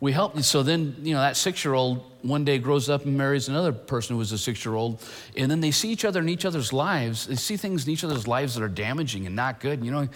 [0.00, 0.38] we help.
[0.42, 3.72] So then, you know, that six year old one day grows up and marries another
[3.72, 5.02] person who was a six year old.
[5.36, 7.26] And then they see each other in each other's lives.
[7.26, 9.84] They see things in each other's lives that are damaging and not good.
[9.84, 10.08] You know,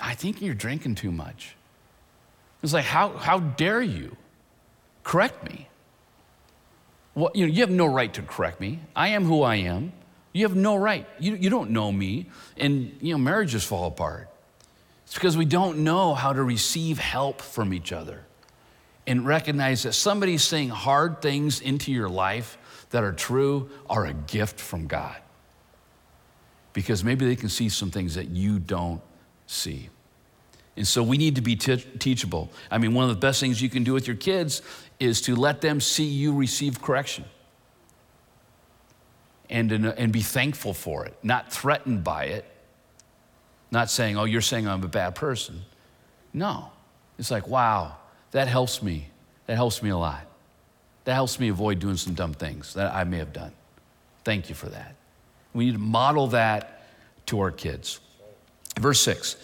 [0.00, 1.56] I think you're drinking too much.
[2.62, 4.16] It's like, how, how dare you
[5.02, 5.68] correct me?
[7.14, 8.80] Well, you know, you have no right to correct me.
[8.96, 9.92] I am who I am.
[10.32, 11.06] You have no right.
[11.18, 12.26] You, you don't know me.
[12.56, 14.28] And, you know, marriages fall apart.
[15.04, 18.24] It's because we don't know how to receive help from each other.
[19.06, 22.58] And recognize that somebody saying hard things into your life
[22.90, 25.16] that are true are a gift from God.
[26.72, 29.00] Because maybe they can see some things that you don't
[29.46, 29.90] see.
[30.76, 32.50] And so we need to be teachable.
[32.70, 34.62] I mean, one of the best things you can do with your kids
[34.98, 37.24] is to let them see you receive correction
[39.50, 42.46] and, and be thankful for it, not threatened by it,
[43.70, 45.62] not saying, oh, you're saying I'm a bad person.
[46.32, 46.70] No.
[47.18, 47.96] It's like, wow,
[48.32, 49.08] that helps me.
[49.46, 50.26] That helps me a lot.
[51.04, 53.52] That helps me avoid doing some dumb things that I may have done.
[54.24, 54.94] Thank you for that.
[55.52, 56.82] We need to model that
[57.26, 58.00] to our kids.
[58.78, 59.36] Verse 6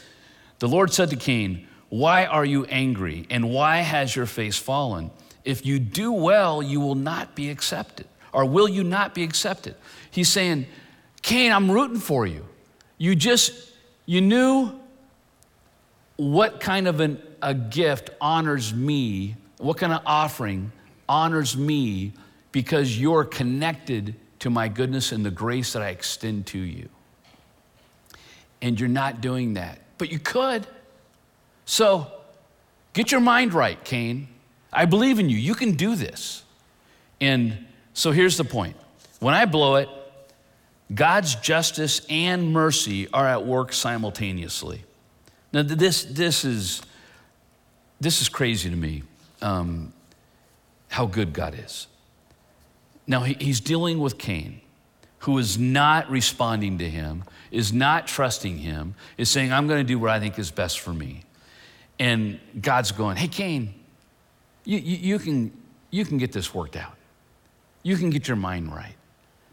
[0.58, 5.10] The Lord said to Cain, Why are you angry, and why has your face fallen?
[5.44, 8.06] If you do well, you will not be accepted.
[8.32, 9.74] Or will you not be accepted?
[10.10, 10.66] He's saying,
[11.22, 12.46] Cain, I'm rooting for you.
[12.98, 13.72] You just,
[14.04, 14.78] you knew
[16.16, 20.72] what kind of an, a gift honors me, what kind of offering
[21.08, 22.12] honors me
[22.52, 26.88] because you're connected to my goodness and the grace that I extend to you.
[28.62, 30.66] And you're not doing that, but you could.
[31.64, 32.10] So
[32.92, 34.28] get your mind right, Cain.
[34.72, 35.36] I believe in you.
[35.36, 36.42] You can do this.
[37.20, 38.76] And so here's the point
[39.20, 39.88] when I blow it,
[40.94, 44.84] God's justice and mercy are at work simultaneously.
[45.52, 46.82] Now, this, this, is,
[48.00, 49.02] this is crazy to me
[49.42, 49.92] um,
[50.88, 51.86] how good God is.
[53.06, 54.60] Now, he, he's dealing with Cain,
[55.20, 59.84] who is not responding to him, is not trusting him, is saying, I'm going to
[59.84, 61.22] do what I think is best for me.
[61.98, 63.74] And God's going, Hey, Cain,
[64.64, 65.50] you, you, you, can,
[65.90, 66.94] you can get this worked out.
[67.82, 68.94] You can get your mind right.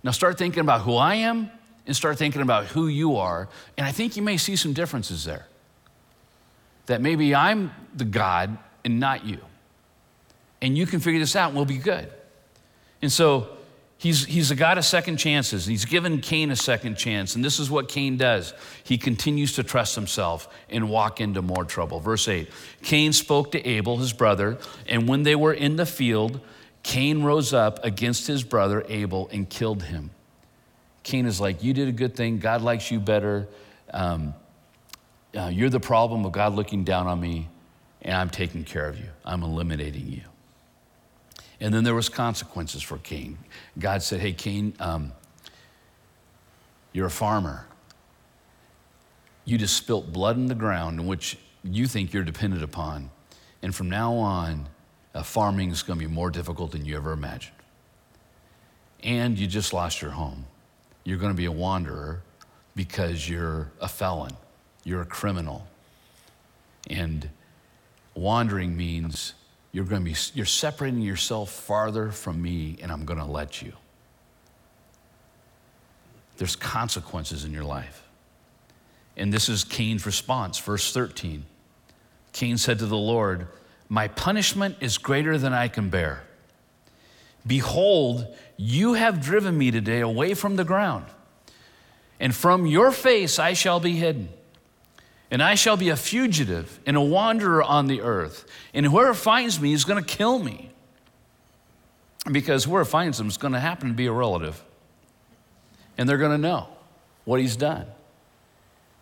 [0.04, 1.50] Now start thinking about who I am
[1.88, 3.48] and start thinking about who you are.
[3.78, 5.48] And I think you may see some differences there.
[6.88, 9.40] That maybe I'm the God and not you.
[10.62, 12.12] And you can figure this out and we'll be good.
[13.02, 13.50] And so
[13.98, 15.66] he's, he's a God of second chances.
[15.66, 17.36] He's given Cain a second chance.
[17.36, 21.66] And this is what Cain does he continues to trust himself and walk into more
[21.66, 22.00] trouble.
[22.00, 22.50] Verse 8
[22.84, 26.40] Cain spoke to Abel, his brother, and when they were in the field,
[26.84, 30.12] Cain rose up against his brother Abel and killed him.
[31.04, 32.40] Cain is like, You did a good thing.
[32.40, 33.48] God likes you better.
[33.92, 34.34] Um,
[35.36, 37.50] uh, you're the problem of God looking down on me,
[38.02, 39.10] and I'm taking care of you.
[39.24, 40.22] I'm eliminating you.
[41.60, 43.38] And then there was consequences for Cain.
[43.80, 45.14] God said, Hey, Cain, um,
[46.92, 47.66] you're a farmer.
[49.46, 53.10] You just spilt blood in the ground in which you think you're dependent upon.
[53.62, 54.68] And from now on,
[55.14, 57.56] uh, farming is going to be more difficult than you ever imagined.
[59.04, 60.46] And you just lost your home.
[61.04, 62.22] You're going to be a wanderer
[62.76, 64.32] because you're a felon,
[64.86, 65.68] you're a criminal.
[66.90, 67.30] And
[68.14, 69.34] wandering means
[69.74, 73.62] you're going to be you're separating yourself farther from me and I'm going to let
[73.62, 73.74] you.
[76.38, 78.04] There's consequences in your life.
[79.18, 81.46] And this is Cain's response, verse 13.
[82.34, 83.48] Cain said to the Lord,
[83.88, 86.24] my punishment is greater than I can bear.
[87.48, 91.06] Behold, you have driven me today away from the ground,
[92.20, 94.30] and from your face I shall be hidden.
[95.32, 98.46] And I shall be a fugitive and a wanderer on the earth.
[98.74, 100.72] And whoever finds me is going to kill me.
[102.32, 104.64] Because whoever finds him is going to happen to be a relative.
[105.98, 106.68] And they're going to know
[107.24, 107.86] what he's done.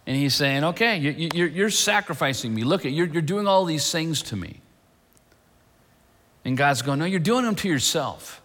[0.05, 2.63] And he's saying, okay, you, are sacrificing me.
[2.63, 4.59] Look, at you're, you're doing all these things to me.
[6.45, 8.41] And God's going, No, you're doing them to yourself.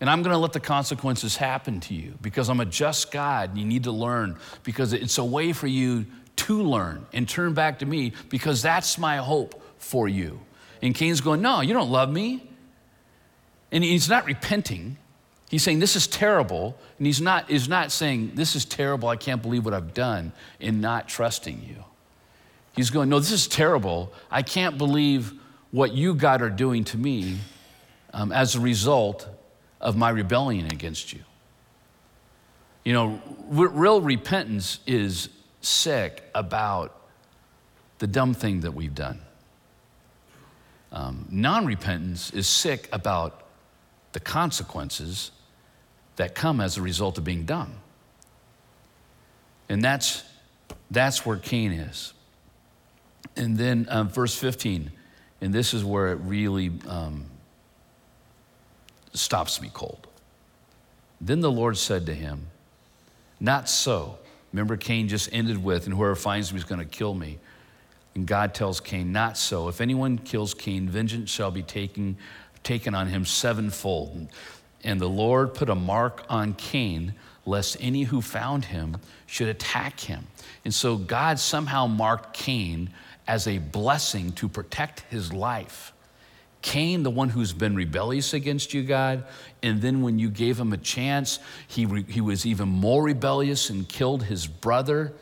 [0.00, 3.50] And I'm going to let the consequences happen to you because I'm a just God.
[3.50, 6.06] and You need to learn because it's a way for you
[6.36, 10.40] to learn and turn back to me because that's my hope for you.
[10.82, 12.48] And Cain's going, No, you don't love me.
[13.72, 14.96] And he's not repenting.
[15.48, 16.76] He's saying, This is terrible.
[16.98, 19.08] And he's not, he's not saying, This is terrible.
[19.08, 21.84] I can't believe what I've done in not trusting you.
[22.74, 24.12] He's going, No, this is terrible.
[24.30, 25.32] I can't believe
[25.70, 27.38] what you, God, are doing to me
[28.12, 29.28] um, as a result
[29.80, 31.20] of my rebellion against you.
[32.84, 35.28] You know, real repentance is
[35.64, 37.00] sick about
[37.98, 39.20] the dumb thing that we've done.
[40.92, 43.42] Um, non repentance is sick about
[44.12, 45.32] the consequences
[46.16, 47.74] that come as a result of being dumb.
[49.68, 50.22] And that's,
[50.90, 52.12] that's where Cain is.
[53.36, 54.92] And then um, verse 15
[55.44, 57.26] and this is where it really um,
[59.12, 60.06] stops me cold.
[61.20, 62.46] Then the Lord said to him,
[63.40, 64.16] Not so.
[64.54, 67.40] Remember, Cain just ended with, and whoever finds me is going to kill me.
[68.14, 69.66] And God tells Cain, Not so.
[69.66, 72.16] If anyone kills Cain, vengeance shall be taken,
[72.62, 74.28] taken on him sevenfold.
[74.84, 79.98] And the Lord put a mark on Cain, lest any who found him should attack
[79.98, 80.28] him.
[80.64, 82.90] And so God somehow marked Cain
[83.26, 85.92] as a blessing to protect his life.
[86.64, 89.24] Cain, the one who's been rebellious against you, God,
[89.62, 91.38] and then when you gave him a chance,
[91.68, 95.12] he, re- he was even more rebellious and killed his brother.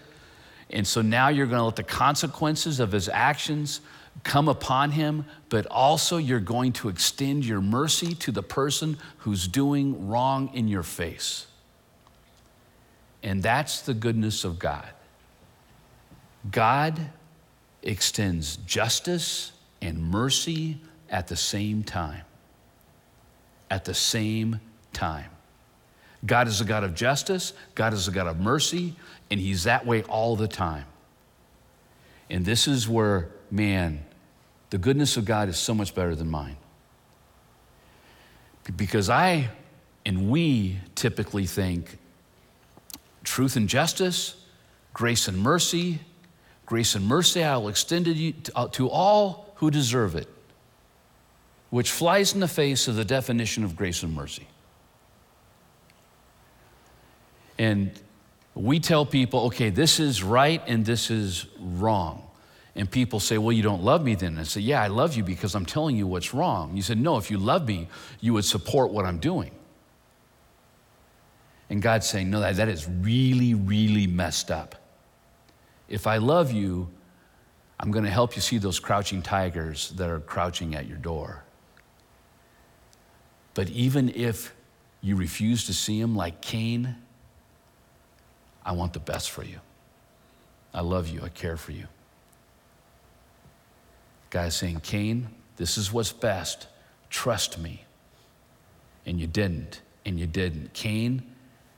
[0.70, 3.80] And so now you're going to let the consequences of his actions
[4.22, 9.48] come upon him, but also you're going to extend your mercy to the person who's
[9.48, 11.48] doing wrong in your face.
[13.24, 14.88] And that's the goodness of God.
[16.48, 17.00] God
[17.82, 20.78] extends justice and mercy
[21.12, 22.22] at the same time.
[23.70, 24.60] At the same
[24.92, 25.30] time.
[26.24, 28.96] God is a God of justice, God is a God of mercy,
[29.30, 30.86] and He's that way all the time.
[32.30, 34.04] And this is where, man,
[34.70, 36.56] the goodness of God is so much better than mine.
[38.76, 39.50] Because I
[40.06, 41.98] and we typically think
[43.24, 44.36] truth and justice,
[44.94, 45.98] grace and mercy,
[46.64, 48.32] grace and mercy I will extend to you,
[48.72, 50.28] to all who deserve it
[51.72, 54.46] which flies in the face of the definition of grace and mercy.
[57.58, 57.98] And
[58.54, 62.28] we tell people, okay, this is right and this is wrong.
[62.76, 64.32] And people say, well, you don't love me then.
[64.32, 66.76] And I say, yeah, I love you because I'm telling you what's wrong.
[66.76, 67.88] You said, no, if you love me,
[68.20, 69.52] you would support what I'm doing.
[71.70, 74.74] And God's saying, no, that, that is really, really messed up.
[75.88, 76.90] If I love you,
[77.80, 81.44] I'm going to help you see those crouching tigers that are crouching at your door.
[83.54, 84.54] But even if
[85.00, 86.96] you refuse to see him like Cain,
[88.64, 89.58] I want the best for you.
[90.72, 91.22] I love you.
[91.22, 91.86] I care for you.
[94.30, 96.66] Guy's saying, Cain, this is what's best.
[97.10, 97.84] Trust me.
[99.04, 99.82] And you didn't.
[100.06, 100.72] And you didn't.
[100.72, 101.22] Cain,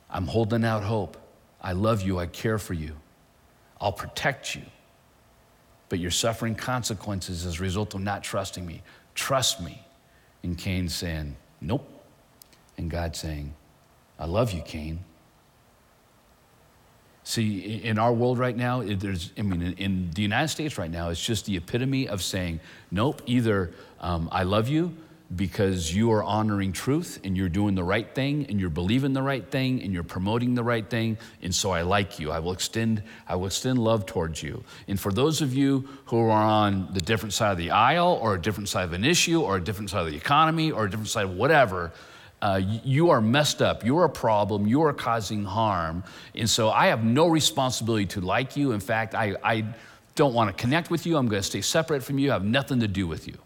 [0.09, 1.17] I'm holding out hope.
[1.61, 2.19] I love you.
[2.19, 2.93] I care for you.
[3.81, 4.61] I'll protect you.
[5.89, 8.81] But you're suffering consequences as a result of not trusting me.
[9.15, 9.85] Trust me.
[10.43, 11.87] And Cain saying, Nope.
[12.77, 13.53] And God saying,
[14.19, 14.99] I love you, Cain.
[17.23, 21.09] See, in our world right now, there's, I mean, in the United States right now,
[21.09, 22.59] it's just the epitome of saying,
[22.91, 24.95] nope, either um, I love you
[25.35, 29.21] because you are honoring truth and you're doing the right thing and you're believing the
[29.21, 32.31] right thing and you're promoting the right thing and so I like you.
[32.31, 34.63] I will extend I will extend love towards you.
[34.87, 38.35] And for those of you who are on the different side of the aisle or
[38.35, 40.89] a different side of an issue or a different side of the economy or a
[40.89, 41.91] different side of whatever,
[42.41, 43.83] uh, you are messed up.
[43.83, 44.67] You're a problem.
[44.67, 46.03] You are causing harm.
[46.35, 48.73] And so I have no responsibility to like you.
[48.73, 49.65] In fact, I, I
[50.13, 51.17] don't want to connect with you.
[51.17, 52.29] I'm going to stay separate from you.
[52.29, 53.37] I have nothing to do with you.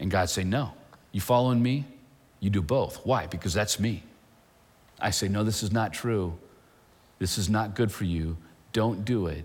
[0.00, 0.72] And God say, No,
[1.12, 1.86] you following me?
[2.40, 3.04] You do both.
[3.04, 3.26] Why?
[3.26, 4.02] Because that's me.
[5.00, 6.38] I say, No, this is not true.
[7.18, 8.36] This is not good for you.
[8.72, 9.44] Don't do it.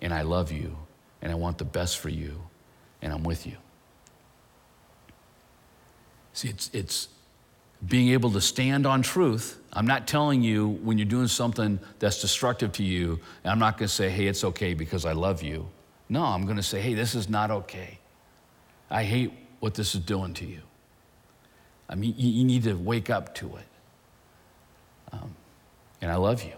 [0.00, 0.76] And I love you,
[1.22, 2.42] and I want the best for you,
[3.00, 3.56] and I'm with you.
[6.34, 7.08] See, it's, it's
[7.86, 9.60] being able to stand on truth.
[9.72, 13.78] I'm not telling you when you're doing something that's destructive to you, and I'm not
[13.78, 15.68] going to say, hey, it's okay because I love you.
[16.08, 17.98] No, I'm going to say, hey, this is not okay.
[18.90, 19.32] I hate
[19.64, 20.60] what this is doing to you.
[21.88, 23.66] I mean, you, you need to wake up to it.
[25.10, 25.34] Um,
[26.02, 26.52] and I love you.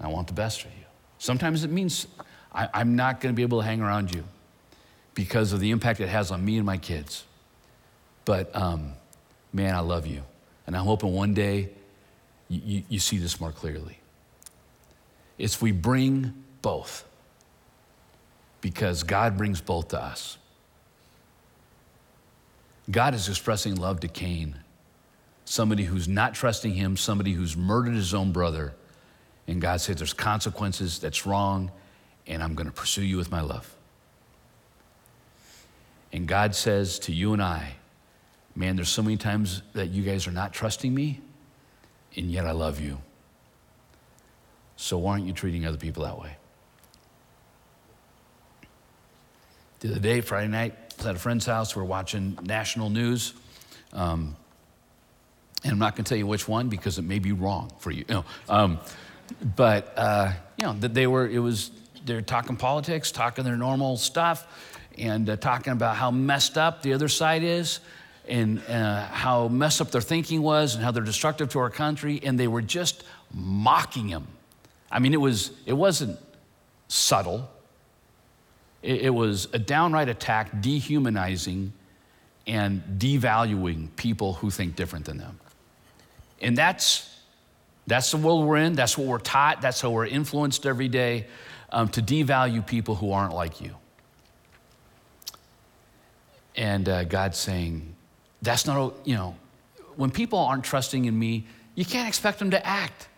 [0.00, 0.84] I want the best for you.
[1.18, 2.06] Sometimes it means
[2.54, 4.22] I, I'm not going to be able to hang around you
[5.14, 7.24] because of the impact it has on me and my kids.
[8.24, 8.92] But um,
[9.52, 10.22] man, I love you.
[10.68, 11.70] And I'm hoping one day
[12.48, 13.98] you, you, you see this more clearly.
[15.38, 17.04] It's we bring both
[18.60, 20.38] because God brings both to us.
[22.90, 24.56] God is expressing love to Cain,
[25.44, 28.74] somebody who's not trusting him, somebody who's murdered his own brother.
[29.46, 31.70] And God says, There's consequences, that's wrong,
[32.26, 33.74] and I'm going to pursue you with my love.
[36.12, 37.74] And God says to you and I,
[38.56, 41.20] Man, there's so many times that you guys are not trusting me,
[42.16, 42.98] and yet I love you.
[44.76, 46.36] So why aren't you treating other people that way?
[49.80, 51.74] The other day, Friday night, at a friend's house.
[51.76, 53.34] We're watching national news.
[53.92, 54.36] Um,
[55.62, 57.90] and I'm not going to tell you which one because it may be wrong for
[57.90, 58.04] you.
[58.08, 58.78] you know, um,
[59.56, 61.70] but, uh, you know, that they were, it was,
[62.04, 64.46] they're talking politics, talking their normal stuff,
[64.98, 67.80] and uh, talking about how messed up the other side is
[68.28, 72.20] and uh, how messed up their thinking was and how they're destructive to our country.
[72.22, 74.26] And they were just mocking him.
[74.90, 76.18] I mean, it, was, it wasn't
[76.88, 77.50] subtle,
[78.84, 81.72] It, was a downright attack, dehumanizing
[82.46, 85.40] and devaluing people who think different than them.
[86.42, 87.18] And that's,
[87.86, 88.74] that's the world we're in.
[88.74, 89.62] That's what we're taught.
[89.62, 91.26] That's how we're influenced every day
[91.72, 93.74] um, to devalue people who aren't like you.
[96.56, 97.94] And uh, God's saying,
[98.42, 99.34] that's not, you know,
[99.96, 103.08] when people aren't trusting in me, you can't expect them to act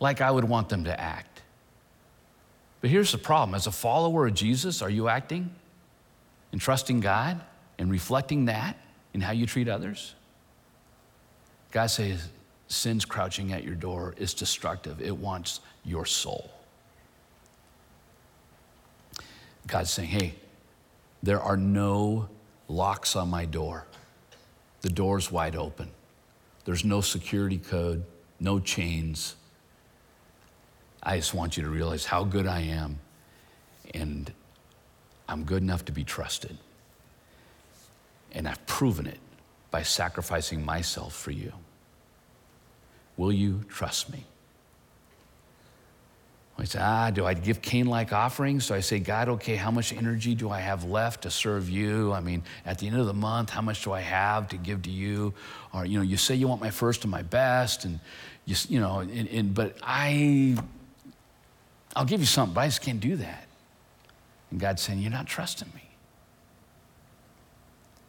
[0.00, 1.37] like I would want them to act.
[2.80, 5.50] But here's the problem as a follower of Jesus, are you acting
[6.52, 7.40] and trusting God
[7.78, 8.76] and reflecting that
[9.14, 10.14] in how you treat others?
[11.70, 12.28] God says,
[12.68, 16.50] sin's crouching at your door is destructive, it wants your soul.
[19.66, 20.34] God's saying, hey,
[21.22, 22.28] there are no
[22.68, 23.84] locks on my door.
[24.82, 25.90] The door's wide open.
[26.64, 28.04] There's no security code,
[28.38, 29.34] no chains.
[31.08, 32.98] I just want you to realize how good I am,
[33.94, 34.30] and
[35.26, 36.58] I'm good enough to be trusted.
[38.32, 39.18] And I've proven it
[39.70, 41.54] by sacrificing myself for you.
[43.16, 44.26] Will you trust me?
[46.58, 48.66] I say, ah, do I give Cain like offerings?
[48.66, 52.12] So I say, God, okay, how much energy do I have left to serve you?
[52.12, 54.82] I mean, at the end of the month, how much do I have to give
[54.82, 55.32] to you?
[55.72, 57.98] Or, you know, you say you want my first and my best, and
[58.44, 60.58] you, you know, and, and, but I,
[61.98, 63.44] I'll give you something, but I just can't do that.
[64.52, 65.82] And God's saying, you're not trusting me.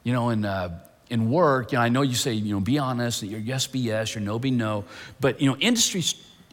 [0.03, 0.79] You know, in, uh,
[1.09, 3.79] in work, you know, I know you say, you know, be honest, your yes be
[3.79, 4.85] yes, your no be no,
[5.19, 6.03] but, you know, industry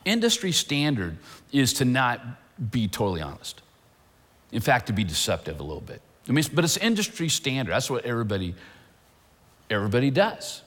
[0.07, 1.19] industry standard
[1.53, 2.23] is to not
[2.71, 3.61] be totally honest.
[4.51, 6.01] In fact, to be deceptive a little bit.
[6.29, 7.73] I mean, but it's industry standard.
[7.73, 8.55] That's what everybody,
[9.69, 10.63] everybody does.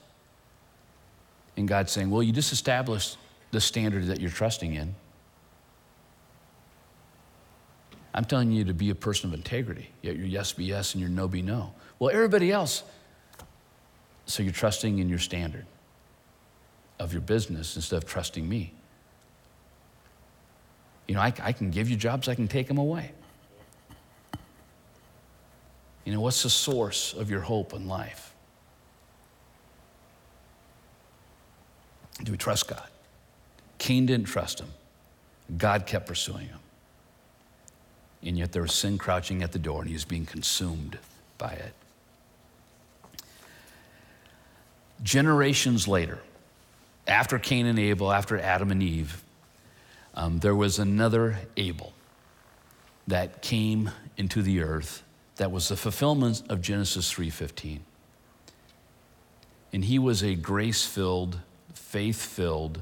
[1.57, 3.17] And God's saying, well, you just established
[3.49, 4.93] the standard that you're trusting in.
[8.19, 9.91] I'm telling you to be a person of integrity.
[10.01, 11.73] Yet your yes be yes and your no be no.
[11.99, 12.83] Well, everybody else,
[14.25, 15.65] so you're trusting in your standard
[16.99, 18.73] of your business instead of trusting me.
[21.07, 23.13] You know, I, I can give you jobs, I can take them away.
[26.03, 28.35] You know, what's the source of your hope in life?
[32.21, 32.89] Do we trust God?
[33.77, 34.67] Cain didn't trust him.
[35.57, 36.59] God kept pursuing him.
[38.23, 40.97] And yet there was sin crouching at the door and he was being consumed
[41.37, 41.73] by it.
[45.01, 46.19] Generations later,
[47.07, 49.23] after Cain and Abel, after Adam and Eve,
[50.13, 51.93] um, there was another Abel
[53.07, 55.03] that came into the earth
[55.37, 57.79] that was the fulfillment of Genesis 3:15.
[59.71, 61.39] And he was a grace-filled,
[61.73, 62.81] faith-filled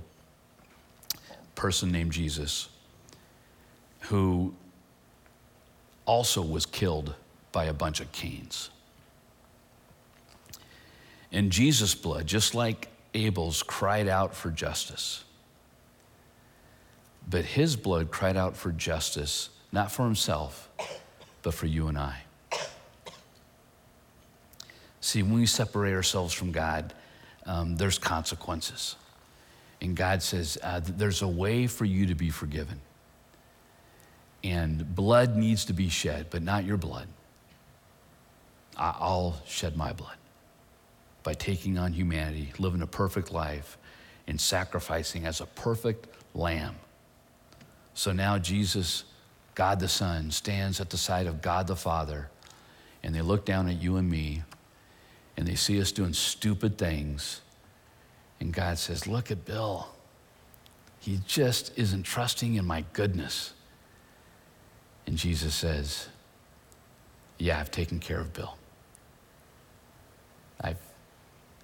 [1.53, 2.69] person named Jesus
[4.01, 4.53] who
[6.07, 7.13] also was killed
[7.51, 8.71] by a bunch of Cains.
[11.31, 15.23] And Jesus' blood, just like Abel's, cried out for justice.
[17.29, 20.69] But his blood cried out for justice, not for himself,
[21.43, 22.21] but for you and I.
[25.01, 26.93] See, when we separate ourselves from God,
[27.45, 28.95] um, there's consequences.
[29.81, 32.79] And God says, uh, there's a way for you to be forgiven.
[34.43, 37.07] And blood needs to be shed, but not your blood.
[38.77, 40.17] I'll shed my blood
[41.23, 43.77] by taking on humanity, living a perfect life,
[44.27, 46.75] and sacrificing as a perfect lamb
[47.97, 49.05] so now Jesus,
[49.55, 52.29] God the Son, stands at the side of God the Father,
[53.01, 54.43] and they look down at you and me,
[55.35, 57.41] and they see us doing stupid things.
[58.39, 59.87] And God says, Look at Bill.
[60.99, 63.53] He just isn't trusting in my goodness.
[65.07, 66.09] And Jesus says,
[67.39, 68.55] Yeah, I've taken care of Bill.
[70.61, 70.77] I've,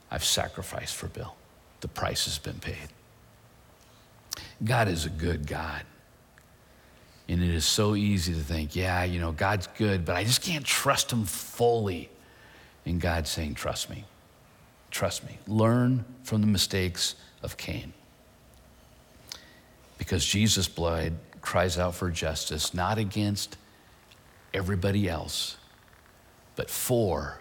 [0.10, 1.36] I've sacrificed for Bill.
[1.82, 2.90] The price has been paid.
[4.64, 5.82] God is a good God.
[7.28, 10.42] And it is so easy to think, yeah, you know, God's good, but I just
[10.42, 12.10] can't trust him fully.
[12.86, 14.04] And God's saying, trust me.
[14.92, 15.38] Trust me.
[15.48, 17.94] Learn from the mistakes of Cain.
[19.98, 21.14] Because Jesus' blood
[21.44, 23.58] cries out for justice, not against
[24.54, 25.58] everybody else,
[26.56, 27.40] but for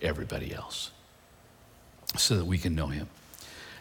[0.00, 0.90] everybody else,
[2.16, 3.08] so that we can know him.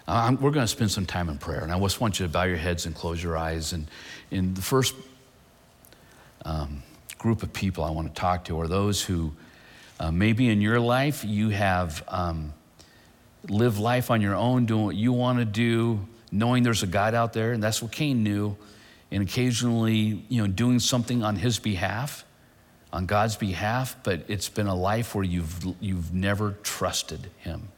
[0.08, 2.32] Uh, we're going to spend some time in prayer, and I just want you to
[2.32, 3.72] bow your heads and close your eyes.
[3.72, 3.88] And
[4.30, 4.94] in the first
[6.44, 6.84] um,
[7.18, 9.32] group of people I want to talk to are those who
[10.00, 12.54] uh, maybe in your life you have um,
[13.48, 17.14] lived life on your own, doing what you want to do, knowing there's a God
[17.14, 18.58] out there, and that's what Cain knew,
[19.12, 22.26] and occasionally, you know, doing something on his behalf
[22.94, 27.70] on God's behalf, but it's been a life where you've, you've never trusted Him.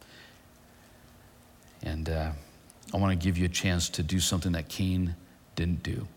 [1.82, 2.30] And uh,
[2.92, 5.14] I want to give you a chance to do something that Cain
[5.54, 6.08] didn't do.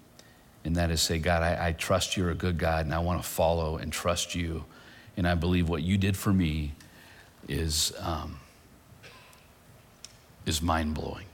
[0.64, 3.22] And that is say, God, I, I trust you're a good God, and I want
[3.22, 4.66] to follow and trust you.
[5.16, 6.74] And I believe what you did for me
[7.48, 8.40] is, um,
[10.46, 11.26] is mind blowing.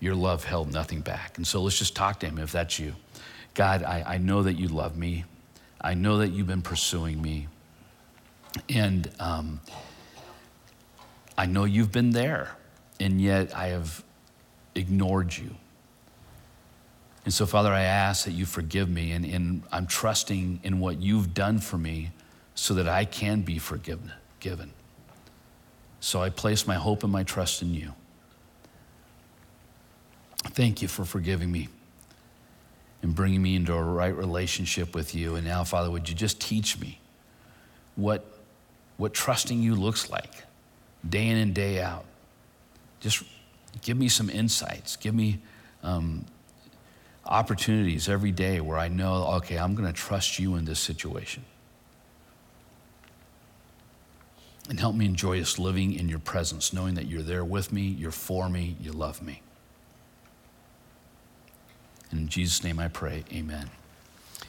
[0.00, 1.36] Your love held nothing back.
[1.36, 2.94] And so let's just talk to him if that's you.
[3.54, 5.24] God, I, I know that you love me.
[5.80, 7.48] I know that you've been pursuing me.
[8.68, 9.60] And um,
[11.38, 12.56] I know you've been there,
[12.98, 14.02] and yet I have
[14.74, 15.56] ignored you.
[17.24, 21.00] And so, Father, I ask that you forgive me, and, and I'm trusting in what
[21.00, 22.12] you've done for me
[22.54, 24.12] so that I can be forgiven.
[24.38, 24.72] Given.
[26.00, 27.94] So I place my hope and my trust in you.
[30.50, 31.68] Thank you for forgiving me
[33.02, 35.36] and bringing me into a right relationship with you.
[35.36, 36.98] And now, Father, would you just teach me
[37.94, 38.24] what,
[38.96, 40.32] what trusting you looks like
[41.08, 42.04] day in and day out?
[43.00, 43.22] Just
[43.82, 44.96] give me some insights.
[44.96, 45.40] Give me
[45.82, 46.24] um,
[47.24, 51.44] opportunities every day where I know, okay, I'm going to trust you in this situation.
[54.68, 57.82] And help me enjoy just living in your presence, knowing that you're there with me,
[57.82, 59.42] you're for me, you love me.
[62.12, 63.70] In Jesus' name I pray, amen.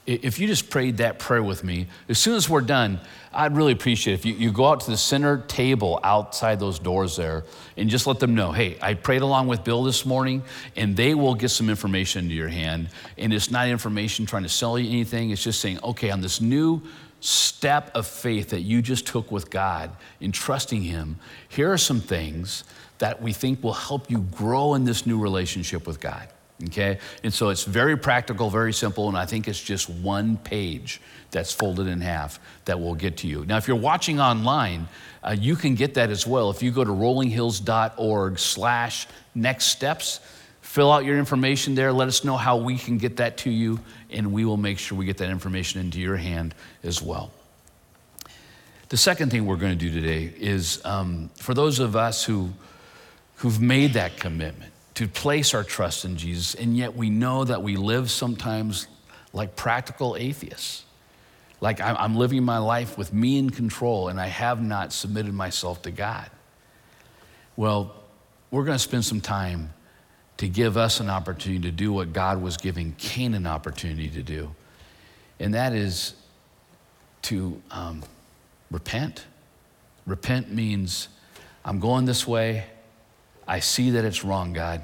[0.06, 3.02] If you just prayed that prayer with me, as soon as we're done,
[3.34, 6.80] I'd really appreciate it if you, you go out to the center table outside those
[6.80, 7.44] doors there
[7.76, 10.44] and just let them know, hey, I prayed along with Bill this morning,
[10.78, 12.88] and they will get some information into your hand.
[13.18, 16.40] And it's not information trying to sell you anything, it's just saying, okay, on this
[16.40, 16.82] new
[17.20, 19.92] step of faith that you just took with God
[20.22, 21.18] in trusting Him,
[21.50, 22.64] here are some things
[23.00, 26.30] that we think will help you grow in this new relationship with God.
[26.66, 27.00] Okay?
[27.24, 31.00] And so it's very practical, very simple, and I think it's just one page
[31.32, 33.46] that's folded in half that will get to you.
[33.46, 34.88] Now, if you're watching online,
[35.24, 36.50] uh, you can get that as well.
[36.50, 40.20] If you go to rollinghills.org slash next steps,
[40.62, 41.92] fill out your information there.
[41.94, 43.80] Let us know how we can get that to you,
[44.10, 47.32] and we will make sure we get that information into your hand as well.
[48.90, 52.52] The second thing we're going to do today is um, for those of us who,
[53.36, 57.62] who've made that commitment, to place our trust in Jesus, and yet we know that
[57.62, 58.88] we live sometimes
[59.32, 60.86] like practical atheists.
[61.62, 65.84] Like I'm living my life with me in control, and I have not submitted myself
[65.84, 66.32] to God.
[67.56, 67.94] Well,
[68.50, 69.72] we're going to spend some time
[70.38, 74.24] to give us an opportunity to do what God was giving Cain an opportunity to
[74.24, 74.56] do,
[75.40, 76.16] and that is
[77.22, 78.02] to um,
[78.72, 79.26] repent.
[80.08, 81.08] Repent means
[81.64, 82.64] I'm going this way.
[83.48, 84.82] I see that it's wrong, God.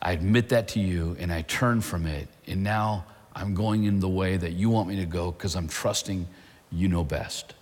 [0.00, 2.28] I admit that to you and I turn from it.
[2.46, 3.04] And now
[3.34, 6.26] I'm going in the way that you want me to go because I'm trusting
[6.70, 7.54] you know best.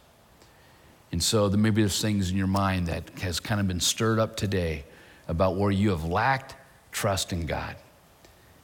[1.10, 4.18] And so there maybe there's things in your mind that has kind of been stirred
[4.18, 4.84] up today
[5.28, 6.54] about where you have lacked
[6.92, 7.76] trust in God.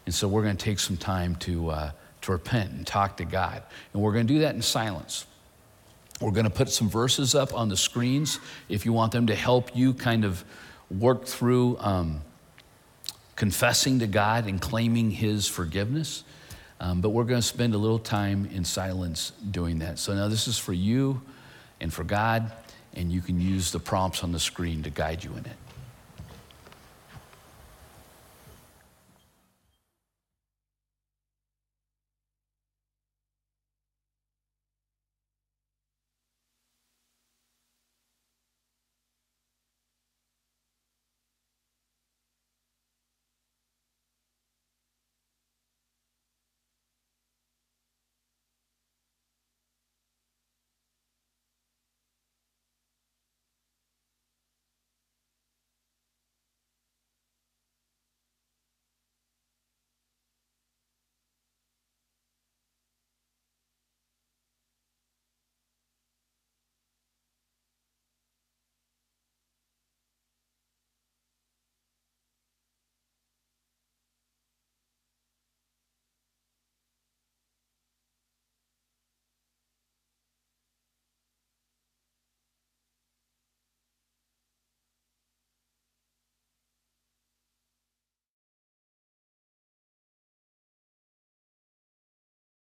[0.05, 1.91] And so we're going to take some time to, uh,
[2.23, 3.63] to repent and talk to God.
[3.93, 5.27] And we're going to do that in silence.
[6.21, 9.35] We're going to put some verses up on the screens if you want them to
[9.35, 10.45] help you kind of
[10.91, 12.23] work through um,
[13.37, 16.25] confessing to God and claiming His forgiveness.
[16.81, 19.99] Um, but we're going to spend a little time in silence doing that.
[19.99, 21.21] So now this is for you
[21.81, 22.51] and for God,
[22.95, 25.57] and you can use the prompts on the screen to guide you in it.